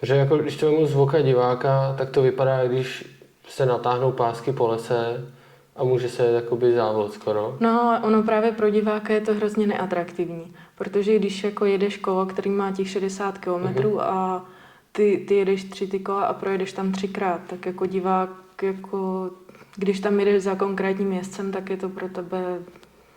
Protože 0.00 0.14
jako, 0.14 0.36
když 0.36 0.56
to 0.56 0.66
vemu 0.66 0.86
z 0.86 1.22
diváka, 1.22 1.94
tak 1.98 2.10
to 2.10 2.22
vypadá, 2.22 2.64
když 2.64 3.04
se 3.48 3.66
natáhnou 3.66 4.12
pásky 4.12 4.52
po 4.52 4.66
lese 4.66 5.30
a 5.76 5.84
může 5.84 6.08
se 6.08 6.26
jakoby 6.32 6.74
závod 6.74 7.12
skoro. 7.12 7.56
No, 7.60 7.82
ale 7.82 8.00
ono 8.00 8.22
právě 8.22 8.52
pro 8.52 8.70
diváka 8.70 9.12
je 9.12 9.20
to 9.20 9.34
hrozně 9.34 9.66
neatraktivní, 9.66 10.54
protože 10.78 11.18
když 11.18 11.44
jako 11.44 11.64
jedeš 11.64 11.96
kolo, 11.96 12.26
který 12.26 12.50
má 12.50 12.72
těch 12.72 12.90
60 12.90 13.38
km 13.38 13.98
a 14.00 14.44
ty, 14.92 15.24
ty 15.28 15.34
jedeš 15.34 15.64
tři 15.64 15.86
ty 15.86 15.98
kola 15.98 16.24
a 16.24 16.32
projedeš 16.32 16.72
tam 16.72 16.92
třikrát, 16.92 17.40
tak 17.46 17.66
jako 17.66 17.86
divák, 17.86 18.30
jako, 18.62 19.30
když 19.76 20.00
tam 20.00 20.20
jedeš 20.20 20.42
za 20.42 20.54
konkrétním 20.54 21.12
jezdcem, 21.12 21.52
tak 21.52 21.70
je 21.70 21.76
to 21.76 21.88
pro 21.88 22.08
tebe 22.08 22.58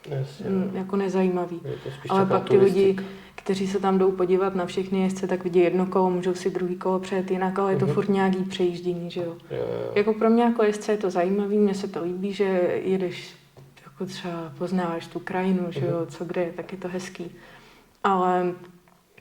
Jasně. 0.09 0.45
mm, 0.49 0.71
jako 0.73 0.95
nezajímavý. 0.95 1.61
Ale 2.09 2.25
pak 2.25 2.49
ty 2.49 2.57
lidi, 2.57 2.95
kteří 3.35 3.67
se 3.67 3.79
tam 3.79 3.97
jdou 3.97 4.11
podívat 4.11 4.55
na 4.55 4.65
všechny 4.65 5.01
jezdce, 5.01 5.27
tak 5.27 5.43
vidí 5.43 5.59
jedno 5.59 5.85
kolo, 5.85 6.09
můžou 6.09 6.33
si 6.33 6.49
druhý 6.49 6.75
kolo 6.75 6.99
přejet 6.99 7.31
jinak, 7.31 7.59
ale 7.59 7.73
je 7.73 7.79
to 7.79 7.85
Mhm. 7.85 7.93
furt 7.93 8.09
nějaký 8.09 8.43
přejíždění, 8.43 9.11
že 9.11 9.21
jo. 9.21 9.35
Jo, 9.51 9.57
jo. 9.57 9.91
Jako 9.95 10.13
pro 10.13 10.29
mě 10.29 10.43
jako 10.43 10.63
jezdce 10.63 10.91
je 10.91 10.97
to 10.97 11.09
zajímavý, 11.09 11.57
mně 11.57 11.73
se 11.75 11.87
to 11.87 12.03
líbí, 12.03 12.33
že 12.33 12.43
jedeš, 12.83 13.35
jako 13.85 14.05
třeba 14.05 14.53
poznáváš 14.57 15.07
tu 15.07 15.19
krajinu, 15.19 15.65
že 15.69 15.85
jo, 15.85 16.05
co 16.09 16.25
kde 16.25 16.41
je, 16.43 16.51
tak 16.51 16.71
je 16.71 16.77
to 16.77 16.87
hezký. 16.87 17.31
Ale 18.03 18.51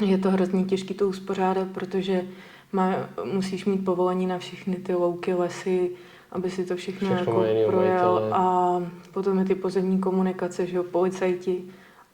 je 0.05 0.19
to 0.19 0.31
hrozně 0.31 0.65
těžké 0.65 0.95
to 0.95 1.09
uspořádat, 1.09 1.69
protože 1.69 2.23
má, 2.73 2.95
musíš 3.33 3.65
mít 3.65 3.85
povolení 3.85 4.27
na 4.27 4.39
všechny 4.39 4.77
ty 4.77 4.95
louky, 4.95 5.35
lesy, 5.35 5.91
aby 6.33 6.51
si 6.51 6.65
to 6.65 6.77
všechno, 6.77 7.15
Všechno 7.17 7.45
jako 7.45 7.71
projel. 7.71 8.29
A 8.33 8.77
potom 9.13 9.39
je 9.39 9.45
ty 9.45 9.55
pozemní 9.55 9.99
komunikace, 9.99 10.67
že 10.67 10.77
jo, 10.77 10.83
policajti. 10.83 11.63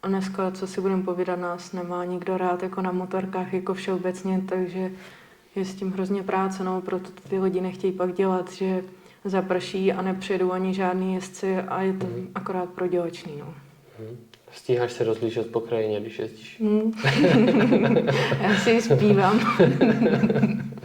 A 0.02 0.09
dneska, 0.09 0.50
co 0.50 0.66
si 0.66 0.81
budeme 0.81 1.02
povídat, 1.02 1.38
nás 1.38 1.72
nemá 1.72 2.05
nikdo 2.05 2.37
rád 2.38 2.62
jako 2.62 2.83
na 2.83 2.92
motorkách, 2.92 3.52
jako 3.55 3.74
všeobecně, 3.74 4.42
takže 4.48 4.90
je 5.57 5.64
s 5.64 5.74
tím 5.74 5.92
hrozně 5.92 6.22
práce, 6.22 6.64
no, 6.64 6.81
proto 6.81 7.11
to 7.11 7.29
ty 7.29 7.38
lidi 7.38 7.61
nechtějí 7.61 7.92
pak 7.92 8.12
dělat, 8.14 8.52
že 8.52 8.85
zaprší 9.24 9.92
a 9.92 10.02
nepřijedou 10.02 10.52
ani 10.52 10.74
žádný 10.74 11.14
jezdci 11.14 11.57
a 11.59 11.83
je 11.83 11.92
to 11.92 12.07
Mhm. 12.07 12.29
akorát 12.35 12.68
prodělečný, 12.68 13.33
no. 13.40 13.55
Mhm. 14.00 14.16
Stíháš 14.52 14.92
se 14.92 15.05
rozlížet 15.05 15.50
po 15.52 15.61
krajině, 15.61 16.00
když 16.00 16.18
jezdíš. 16.18 16.61
Hmm. 16.61 16.92
Já 18.42 18.55
si 18.57 18.70
ji 18.70 18.83
zpívám. 18.83 19.40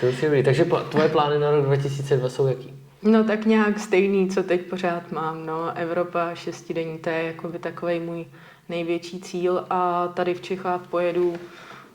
To 0.00 0.06
musí 0.06 0.26
být. 0.26 0.42
Takže 0.44 0.64
tvoje 0.64 1.08
plány 1.08 1.38
na 1.38 1.50
rok 1.50 1.64
2002 1.64 2.28
jsou 2.28 2.46
jaký? 2.46 2.74
No 3.02 3.24
tak 3.24 3.46
nějak 3.46 3.78
stejný, 3.78 4.28
co 4.28 4.42
teď 4.42 4.60
pořád 4.60 5.12
mám, 5.12 5.46
no. 5.46 5.72
Evropa 5.74 6.34
šestidenní, 6.34 6.98
to 6.98 7.10
je 7.10 7.22
jakoby 7.22 7.58
takový 7.58 8.00
můj 8.00 8.26
největší 8.68 9.20
cíl 9.20 9.64
a 9.70 10.08
tady 10.08 10.34
v 10.34 10.40
Čechách 10.40 10.80
pojedu 10.86 11.34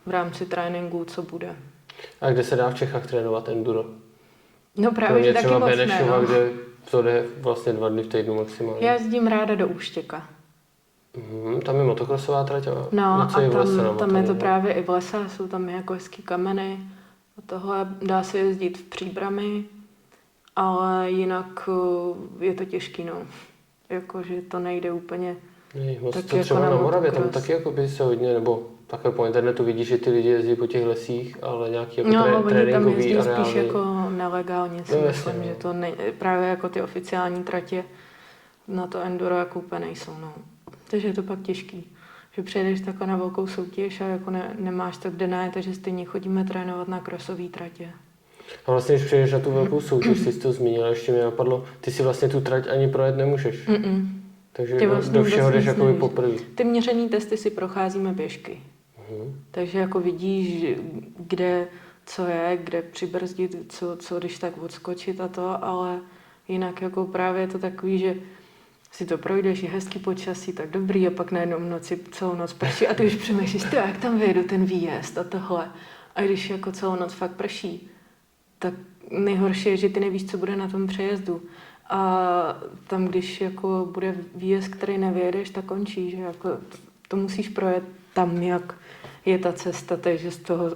v 0.05 0.09
rámci 0.09 0.45
tréninku, 0.45 1.05
co 1.05 1.21
bude. 1.21 1.55
A 2.21 2.31
kde 2.31 2.43
se 2.43 2.55
dá 2.55 2.69
v 2.69 2.75
Čechách 2.75 3.07
trénovat 3.07 3.49
enduro? 3.49 3.85
No 4.77 4.91
právě, 4.91 5.23
že 5.23 5.33
taky 5.33 5.47
moc 5.47 5.75
ne, 5.75 6.05
no. 6.09 6.21
kde 6.21 6.51
to 6.91 7.01
jde 7.01 7.25
vlastně 7.39 7.73
dva 7.73 7.89
dny 7.89 8.03
v 8.03 8.07
týdnu 8.07 8.35
maximálně. 8.35 8.87
Já 8.87 8.93
jezdím 8.93 9.27
ráda 9.27 9.55
do 9.55 9.67
Úštěka. 9.67 10.27
Mhm, 11.17 11.61
tam 11.61 11.75
je 11.75 11.83
motokrosová 11.83 12.43
trať 12.43 12.67
a 12.67 12.87
No 12.91 13.27
a 13.35 13.41
je 13.41 13.49
v 13.49 13.55
lese, 13.55 13.75
tam, 13.75 13.85
nebo 13.85 13.99
tam 13.99 14.15
je 14.15 14.23
to 14.23 14.35
právě 14.35 14.73
i 14.73 14.83
v 14.83 14.89
lese, 14.89 15.17
jsou 15.27 15.47
tam 15.47 15.69
jako 15.69 15.93
hezký 15.93 16.23
kameny. 16.23 16.79
Tohle 17.45 17.87
dá 18.01 18.23
se 18.23 18.37
jezdit 18.37 18.77
v 18.77 18.83
příbrami, 18.83 19.65
ale 20.55 21.11
jinak 21.11 21.69
eh, 22.39 22.45
je 22.45 22.53
to 22.53 22.65
těžký, 22.65 23.03
no. 23.03 23.13
Jakože 23.89 24.41
to 24.41 24.59
nejde 24.59 24.91
úplně. 24.91 25.35
Nej, 25.75 25.99
moc 26.01 26.13
Tak 26.15 26.25
to 26.25 26.35
jako 26.35 26.43
třeba 26.45 26.59
na 26.59 26.69
na 26.69 26.75
Moravě, 26.81 27.11
tam 27.11 27.29
taky 27.29 27.51
jako 27.51 27.71
by 27.71 27.87
se 27.89 28.03
hodně, 28.03 28.33
nebo 28.33 28.63
takhle 28.87 29.11
po 29.11 29.25
internetu 29.25 29.63
vidíš, 29.63 29.87
že 29.87 29.97
ty 29.97 30.09
lidi 30.09 30.29
jezdí 30.29 30.55
po 30.55 30.67
těch 30.67 30.85
lesích, 30.85 31.43
ale 31.43 31.69
nějaký 31.69 31.97
jako 31.97 32.09
No, 32.09 32.23
tré, 32.23 32.31
tam 32.33 32.43
tréninkový 32.49 32.95
jezdí 32.95 33.17
areály. 33.17 33.45
spíš 33.45 33.55
jako 33.63 34.09
nelegálně, 34.09 34.85
si 34.85 34.91
No, 34.95 35.01
no, 35.01 35.05
jasně, 35.07 35.31
myslím, 35.31 35.41
no. 35.47 35.47
že 35.53 35.55
to 35.55 35.73
ne, 35.73 35.91
právě 36.17 36.47
jako 36.49 36.69
ty 36.69 36.81
oficiální 36.81 37.43
tratě 37.43 37.83
na 38.67 38.87
to 38.87 38.99
enduro 38.99 39.35
jako 39.35 39.59
úplně 39.59 39.79
nejsou, 39.81 40.11
no. 40.21 40.33
Takže 40.89 41.07
je 41.07 41.13
to 41.13 41.23
pak 41.23 41.41
těžký. 41.41 41.94
Že 42.35 42.43
přijedeš 42.43 42.81
takhle 42.81 43.07
na 43.07 43.17
velkou 43.17 43.47
soutěž 43.47 44.01
a 44.01 44.07
jako 44.07 44.31
ne, 44.31 44.55
nemáš 44.59 44.97
to 44.97 45.09
kde 45.09 45.27
najet, 45.27 45.53
takže 45.53 45.73
stejně 45.73 46.05
chodíme 46.05 46.43
trénovat 46.43 46.87
na 46.87 46.99
krosové 46.99 47.49
tratě. 47.49 47.89
A 48.65 48.71
vlastně, 48.71 48.95
když 48.95 49.07
přijdeš 49.07 49.31
na 49.31 49.39
tu 49.39 49.51
velkou 49.51 49.81
soutěž, 49.81 50.19
jsi 50.19 50.39
to 50.39 50.51
zmínila, 50.51 50.87
ještě 50.87 51.11
mě 51.11 51.23
napadlo, 51.23 51.65
ty 51.81 51.91
si 51.91 52.03
vlastně 52.03 52.29
tu 52.29 52.41
trať 52.41 52.67
ani 52.67 52.87
projet 52.87 53.17
nemůžeš. 53.17 53.67
Mm-mm. 53.67 54.07
Takže 54.53 54.75
Ty 54.75 54.87
vlastně 54.87 55.19
do 55.19 55.23
všeho 55.23 55.51
jdeš 55.51 55.65
jakoby 55.65 55.93
poprvé. 55.93 56.33
Ty 56.55 56.63
měřený 56.63 57.09
testy 57.09 57.37
si 57.37 57.49
procházíme 57.49 58.13
pěšky. 58.13 58.61
Mhm. 59.09 59.39
Takže 59.51 59.79
jako 59.79 59.99
vidíš, 59.99 60.65
kde 61.17 61.67
co 62.05 62.25
je, 62.25 62.59
kde 62.63 62.81
přibrzdit, 62.81 63.65
co, 63.69 63.97
co 63.97 64.19
když 64.19 64.39
tak 64.39 64.57
odskočit 64.57 65.21
a 65.21 65.27
to, 65.27 65.63
ale 65.63 65.99
jinak 66.47 66.81
jako 66.81 67.05
právě 67.05 67.41
je 67.41 67.47
to 67.47 67.59
takový, 67.59 67.99
že 67.99 68.15
si 68.95 69.05
to 69.05 69.17
projdeš, 69.17 69.63
je 69.63 69.69
hezký 69.69 69.99
počasí, 69.99 70.53
tak 70.53 70.69
dobrý 70.69 71.07
a 71.07 71.11
pak 71.11 71.31
najednou 71.31 71.59
v 71.59 71.69
noci 71.69 71.99
celou 72.11 72.35
noc 72.35 72.53
prší 72.53 72.87
a 72.87 72.93
ty 72.93 73.05
už 73.05 73.15
přemýšlíš, 73.15 73.63
ty, 73.63 73.75
jak 73.75 73.97
tam 73.97 74.19
vyjedu 74.19 74.43
ten 74.43 74.65
výjezd 74.65 75.17
a 75.17 75.23
tohle. 75.23 75.71
A 76.15 76.21
když 76.21 76.49
jako 76.49 76.71
celou 76.71 76.95
noc 76.95 77.13
fakt 77.13 77.31
prší, 77.31 77.89
tak 78.59 78.73
nejhorší 79.11 79.69
je, 79.69 79.77
že 79.77 79.89
ty 79.89 79.99
nevíš, 79.99 80.25
co 80.25 80.37
bude 80.37 80.55
na 80.55 80.67
tom 80.67 80.87
přejezdu. 80.87 81.41
A 81.89 82.61
tam, 82.87 83.05
když 83.05 83.41
jako 83.41 83.87
bude 83.91 84.15
výjezd, 84.35 84.71
který 84.71 84.97
nevyjedeš, 84.97 85.49
tak 85.49 85.65
končí, 85.65 86.11
že 86.11 86.17
jako 86.17 86.49
to 87.07 87.17
musíš 87.17 87.49
projet 87.49 87.83
tam, 88.13 88.43
jak 88.43 88.75
je 89.25 89.39
ta 89.39 89.53
cesta, 89.53 89.97
takže 89.97 90.31
z 90.31 90.37
toho 90.37 90.75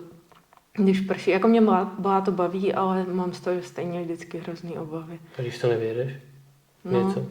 když 0.74 1.02
prší. 1.02 1.32
Jako 1.32 1.48
mě 1.48 1.62
blá 1.98 2.22
to 2.26 2.32
baví, 2.32 2.74
ale 2.74 3.06
mám 3.06 3.34
z 3.34 3.40
toho 3.40 3.62
stejně 3.62 4.02
vždycky 4.02 4.38
hrozný 4.38 4.78
obavy. 4.78 5.20
A 5.38 5.42
když 5.42 5.60
to 5.60 5.68
nevědeš? 5.68 6.14
No. 6.86 7.08
Něco? 7.08 7.26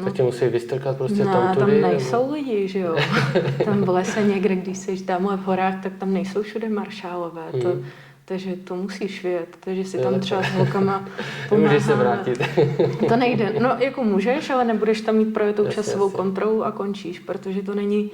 No. 0.00 0.04
Tak 0.04 0.14
tě 0.14 0.22
musí 0.22 0.46
vystrkat 0.48 0.96
prostě 0.96 1.24
no, 1.24 1.32
tam 1.32 1.54
tam 1.56 1.64
tudy? 1.66 1.80
nejsou 1.82 2.20
nebo- 2.22 2.32
lidi, 2.34 2.68
že 2.68 2.78
jo. 2.78 2.96
tam 3.64 3.82
v 3.82 3.88
lese 3.88 4.22
někde, 4.22 4.56
když 4.56 4.78
jsi 4.78 5.04
tamhle 5.04 5.36
v 5.36 5.40
horách, 5.40 5.82
tak 5.82 5.92
tam 5.98 6.12
nejsou 6.12 6.42
všude 6.42 6.68
maršálové. 6.68 7.42
To, 7.62 7.68
Mhm. 7.68 7.84
takže 8.24 8.56
to 8.56 8.74
musíš 8.76 9.22
vědět. 9.22 9.56
Takže 9.60 9.84
si 9.84 9.98
tam 9.98 10.20
třeba 10.20 10.42
s 10.42 10.52
holkama 10.52 11.04
Nemůžeš 11.50 11.84
se 11.84 11.94
vrátit. 11.94 12.38
To 13.08 13.16
nejde. 13.16 13.54
No, 13.60 13.70
jako 13.78 14.04
můžeš, 14.04 14.50
ale 14.50 14.64
nebudeš 14.64 15.00
tam 15.00 15.16
mít 15.16 15.34
projetou 15.34 15.64
Jasně, 15.64 15.82
časovou 15.82 16.04
jasně. 16.04 16.16
kontrolu 16.16 16.64
a 16.64 16.72
končíš, 16.72 17.18
protože 17.18 17.62
to 17.62 17.74
není, 17.74 18.10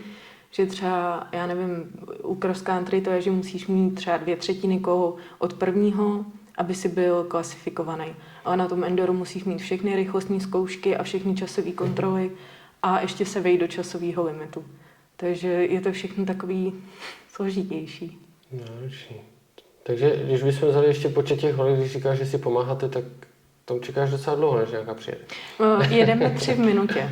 že 0.50 0.66
třeba, 0.66 1.26
já 1.32 1.46
nevím, 1.46 1.84
u 2.22 2.34
cross 2.34 2.62
country 2.62 3.00
to 3.00 3.10
je, 3.10 3.22
že 3.22 3.30
musíš 3.30 3.66
mít 3.66 3.94
třeba 3.94 4.16
dvě 4.16 4.36
třetiny 4.36 4.78
koho 4.80 5.16
od 5.38 5.54
prvního, 5.54 6.24
aby 6.58 6.74
si 6.74 6.88
byl 6.88 7.24
klasifikovaný. 7.24 8.06
Ale 8.46 8.56
na 8.56 8.68
tom 8.68 8.84
endoru 8.84 9.12
musíš 9.12 9.44
mít 9.44 9.58
všechny 9.58 9.96
rychlostní 9.96 10.40
zkoušky 10.40 10.96
a 10.96 11.02
všechny 11.02 11.34
časové 11.34 11.72
kontroly 11.72 12.30
a 12.82 13.00
ještě 13.00 13.26
se 13.26 13.40
vejít 13.40 13.60
do 13.60 13.66
časového 13.66 14.24
limitu. 14.24 14.64
Takže 15.16 15.48
je 15.48 15.80
to 15.80 15.92
všechno 15.92 16.24
takový 16.26 16.72
složitější. 17.32 18.18
Náročný. 18.52 19.16
Takže 19.82 20.22
když 20.24 20.42
bychom 20.42 20.68
vzali 20.68 20.86
ještě 20.86 21.08
počet 21.08 21.40
těch 21.40 21.54
holek, 21.54 21.78
když 21.78 21.92
říkáš, 21.92 22.18
že 22.18 22.26
si 22.26 22.38
pomáháte, 22.38 22.88
tak 22.88 23.04
tam 23.64 23.80
čekáš 23.80 24.10
docela 24.10 24.36
dlouho, 24.36 24.58
než 24.58 24.70
nějaká 24.70 24.94
přijede. 24.94 25.20
Eh, 25.80 25.94
Jedeme 25.94 26.30
tři 26.30 26.54
v 26.54 26.58
minutě. 26.58 27.10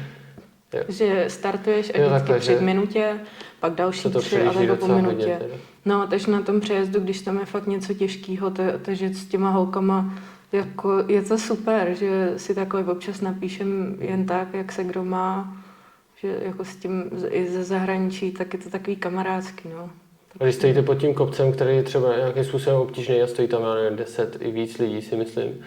Jo. 0.72 0.80
Že 0.88 1.24
startuješ 1.28 1.92
a 1.94 1.98
Jo, 1.98 2.06
vždycky 2.06 2.18
takhle, 2.18 2.40
tři 2.40 2.54
v 2.54 2.62
minutě, 2.62 3.20
pak 3.60 3.74
další 3.74 4.08
tři 4.08 4.16
a 4.16 4.20
přejíždí 4.20 4.58
nebo 4.66 4.76
po 4.76 4.88
minutě. 4.88 5.14
hodně. 5.14 5.38
No, 5.84 6.06
takže 6.06 6.30
na 6.30 6.42
tom 6.42 6.60
přejezdu, 6.60 7.00
když 7.00 7.20
tam 7.20 7.38
je 7.40 7.46
fakt 7.46 7.66
něco 7.66 7.94
těžkého, 7.94 8.50
to, 8.50 8.62
takže 8.82 9.14
s 9.14 9.24
těma 9.26 9.50
holkama 9.50 10.14
jako 10.54 11.04
je 11.08 11.22
to 11.22 11.38
super, 11.38 11.94
že 11.94 12.32
si 12.36 12.54
takhle 12.54 12.84
občas 12.84 13.20
napíšem 13.20 13.96
jen 14.00 14.26
tak, 14.26 14.54
jak 14.54 14.72
se 14.72 14.84
kdo 14.84 15.04
má, 15.04 15.56
že 16.16 16.36
jako 16.42 16.64
s 16.64 16.76
tím 16.76 17.10
i 17.30 17.48
ze 17.48 17.64
zahraničí, 17.64 18.32
tak 18.32 18.54
je 18.54 18.58
to 18.58 18.70
takový 18.70 18.96
kamarádský, 18.96 19.68
no. 19.68 19.90
A 20.40 20.44
když 20.44 20.54
stojíte 20.54 20.82
pod 20.82 20.94
tím 20.94 21.14
kopcem, 21.14 21.52
který 21.52 21.76
je 21.76 21.82
třeba 21.82 22.16
nějakým 22.16 22.44
způsobem 22.44 22.80
obtížný 22.80 23.22
a 23.22 23.26
stojí 23.26 23.48
tam, 23.48 23.62
já 23.62 23.74
nevím, 23.74 23.98
10 23.98 24.38
i 24.40 24.50
víc 24.50 24.78
lidí, 24.78 25.02
si 25.02 25.16
myslím, 25.16 25.64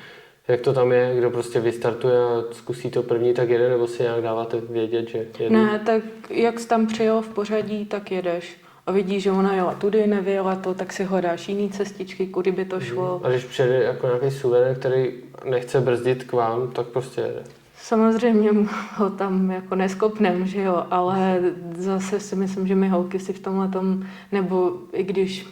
jak 0.48 0.62
to 0.62 0.74
tam 0.74 0.92
je, 0.92 1.16
kdo 1.18 1.30
prostě 1.30 1.60
vystartuje 1.60 2.18
a 2.18 2.44
zkusí 2.52 2.92
to 2.92 3.04
první, 3.04 3.34
tak 3.34 3.50
jede, 3.50 3.70
nebo 3.70 3.88
si 3.88 4.04
nějak 4.04 4.22
dáváte 4.22 4.62
vědět, 4.70 5.10
že 5.10 5.26
jede? 5.40 5.56
Ne, 5.56 5.82
tak 5.86 6.04
jak 6.30 6.60
jsi 6.60 6.68
tam 6.68 6.88
přijel 6.88 7.22
v 7.22 7.30
pořadí, 7.30 7.86
tak 7.86 8.12
jedeš. 8.12 8.67
A 8.88 8.92
vidíš, 8.92 9.24
že 9.24 9.32
ona 9.32 9.54
jela 9.54 9.74
tudy, 9.74 10.08
nevyjela 10.08 10.56
to, 10.56 10.74
tak 10.74 10.94
si 10.94 11.04
hledáš 11.04 11.50
jiný 11.50 11.70
cestičky, 11.70 12.28
kudy 12.28 12.52
by 12.52 12.66
to 12.66 12.80
šlo. 12.80 13.22
A 13.24 13.30
když 13.30 13.44
přijede 13.44 13.84
jako 13.84 14.08
nějaký 14.08 14.32
suverén, 14.32 14.76
který 14.76 15.12
nechce 15.50 15.82
brzdit 15.82 16.24
k 16.24 16.34
vám, 16.34 16.72
tak 16.72 16.88
prostě 16.88 17.22
jede. 17.22 17.44
Samozřejmě 17.82 18.52
ho 18.96 19.10
tam 19.10 19.52
jako 19.52 19.76
neskopnem, 19.76 20.48
že 20.48 20.62
jo, 20.62 20.86
ale 20.92 21.42
zase 21.78 22.20
si 22.20 22.36
myslím, 22.36 22.68
že 22.68 22.76
my 22.76 22.90
holky 22.90 23.20
si 23.20 23.34
v 23.34 23.40
tomhle 23.40 23.68
tom, 23.68 24.06
nebo 24.32 24.74
i 24.94 25.04
když 25.04 25.48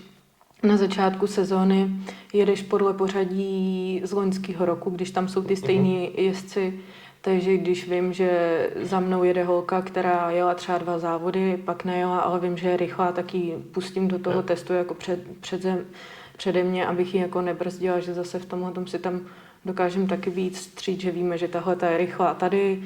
na 0.64 0.78
začátku 0.78 1.28
sezóny 1.28 1.90
jedeš 2.34 2.62
podle 2.62 2.94
pořadí 2.94 4.02
z 4.04 4.12
loňského 4.12 4.66
roku, 4.66 4.90
když 4.90 5.12
tam 5.12 5.28
jsou 5.28 5.42
ty 5.42 5.56
stejní 5.56 6.12
jezdci, 6.18 6.80
takže 7.26 7.58
když 7.58 7.90
vím, 7.90 8.14
že 8.14 8.30
za 8.82 9.00
mnou 9.00 9.24
jede 9.24 9.44
holka, 9.44 9.82
která 9.82 10.32
jela 10.32 10.54
třeba 10.54 10.78
dva 10.78 11.00
závody, 11.00 11.58
pak 11.66 11.86
nejela, 11.86 12.20
ale 12.20 12.40
vím, 12.40 12.58
že 12.58 12.70
je 12.70 12.78
rychlá, 12.78 13.12
tak 13.12 13.34
ji 13.34 13.58
pustím 13.72 14.08
do 14.08 14.20
toho 14.20 14.44
testu 14.44 14.74
jako 14.74 14.94
před, 14.94 15.20
před 15.40 15.62
zem, 15.62 15.86
přede 16.38 16.64
mě, 16.64 16.88
abych 16.88 17.16
ji 17.16 17.22
jako 17.22 17.42
nebrzdila, 17.42 18.00
že 18.00 18.14
zase 18.14 18.40
v 18.40 18.46
tomhle 18.46 18.72
tom 18.72 18.88
si 18.88 19.00
tam 19.00 19.22
dokážeme 19.66 20.08
taky 20.08 20.30
víc 20.30 20.58
stříct, 20.58 21.02
že 21.02 21.12
víme, 21.12 21.38
že 21.38 21.48
tahle 21.48 21.76
ta 21.76 21.90
je 21.90 21.98
rychlá 21.98 22.34
tady, 22.34 22.84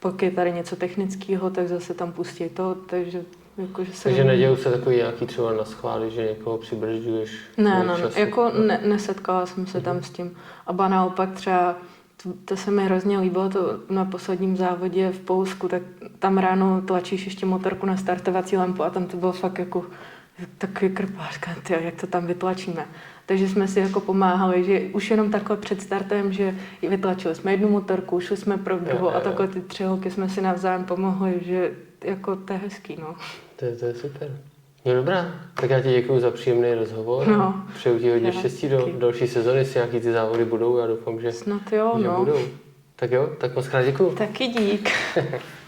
pak 0.00 0.22
je 0.22 0.30
tady 0.30 0.52
něco 0.52 0.76
technického, 0.76 1.50
tak 1.50 1.68
zase 1.68 1.94
tam 1.94 2.12
pustí 2.12 2.48
to, 2.48 2.76
takže 2.86 3.22
jako, 3.58 3.84
že 3.84 3.92
se... 3.92 4.04
Takže 4.04 4.24
nedějou 4.24 4.56
se 4.56 4.70
takový 4.70 4.96
nějaký 4.96 5.26
třeba 5.26 5.52
na 5.52 5.64
schvály, 5.64 6.10
že 6.10 6.22
někoho 6.22 6.58
přibržďuješ? 6.58 7.38
Ne, 7.56 7.78
no, 7.78 7.84
no, 7.84 7.98
času? 7.98 8.18
jako 8.18 8.52
ne, 8.66 8.80
nesetkala 8.84 9.46
jsem 9.46 9.66
se 9.66 9.80
tam 9.80 10.02
s 10.02 10.10
tím. 10.10 10.36
A 10.66 10.72
ba 10.72 10.88
naopak 10.88 11.32
třeba, 11.32 11.76
to, 12.22 12.32
to 12.44 12.56
se 12.56 12.70
mi 12.70 12.84
hrozně 12.84 13.18
líbilo, 13.18 13.48
to 13.48 13.80
na 13.90 14.04
posledním 14.04 14.56
závodě 14.56 15.10
v 15.10 15.20
Polsku, 15.20 15.68
tak 15.68 15.82
tam 16.18 16.38
ráno 16.38 16.82
tlačíš 16.82 17.24
ještě 17.24 17.46
motorku 17.46 17.86
na 17.86 17.96
startovací 17.96 18.56
lampu 18.56 18.82
a 18.82 18.90
tam 18.90 19.06
to 19.06 19.16
bylo 19.16 19.32
fakt 19.32 19.58
jako 19.58 19.86
takový 20.58 20.94
krpářka, 20.94 21.54
tyjo, 21.66 21.80
jak 21.80 22.00
to 22.00 22.06
tam 22.06 22.26
vytlačíme. 22.26 22.86
Takže 23.26 23.48
jsme 23.48 23.68
si 23.68 23.80
jako 23.80 24.00
pomáhali, 24.00 24.64
že 24.64 24.80
už 24.92 25.10
jenom 25.10 25.30
takhle 25.30 25.56
před 25.56 25.82
startem, 25.82 26.32
že 26.32 26.54
vytlačili 26.88 27.34
jsme 27.34 27.50
jednu 27.50 27.68
motorku, 27.68 28.20
šli 28.20 28.36
jsme 28.36 28.56
pro 28.56 28.78
druhou 28.78 29.10
a 29.10 29.20
takhle 29.20 29.48
ty 29.48 29.60
tři 29.60 29.84
holky 29.84 30.10
jsme 30.10 30.28
si 30.28 30.40
navzájem 30.40 30.84
pomohli, 30.84 31.40
že 31.42 31.72
jako 32.04 32.36
to 32.36 32.52
je 32.52 32.58
hezký, 32.58 32.96
no. 33.00 33.14
To 33.56 33.64
je, 33.64 33.76
to 33.76 33.84
je 33.84 33.94
super. 33.94 34.49
No 34.84 34.94
dobrá, 34.94 35.34
tak 35.54 35.70
já 35.70 35.80
ti 35.80 35.88
děkuji 35.88 36.20
za 36.20 36.30
příjemný 36.30 36.74
rozhovor. 36.74 37.26
No. 37.28 37.64
Přeju 37.74 37.98
ti 37.98 38.10
hodně 38.10 38.32
štěstí 38.32 38.68
do 38.68 38.88
další 38.98 39.26
sezony, 39.28 39.58
jestli 39.58 39.74
nějaký 39.74 40.00
ty 40.00 40.12
závody 40.12 40.44
budou, 40.44 40.78
já 40.78 40.86
doufám, 40.86 41.20
že, 41.20 41.32
Snad 41.32 41.72
jo, 41.72 41.94
že 41.98 42.06
no. 42.06 42.18
budou. 42.18 42.38
Tak 42.96 43.10
jo, 43.10 43.30
tak 43.38 43.54
moc 43.56 43.68
krát 43.68 43.82
děkuji. 43.82 44.10
Taky 44.10 44.46
dík. 44.48 44.90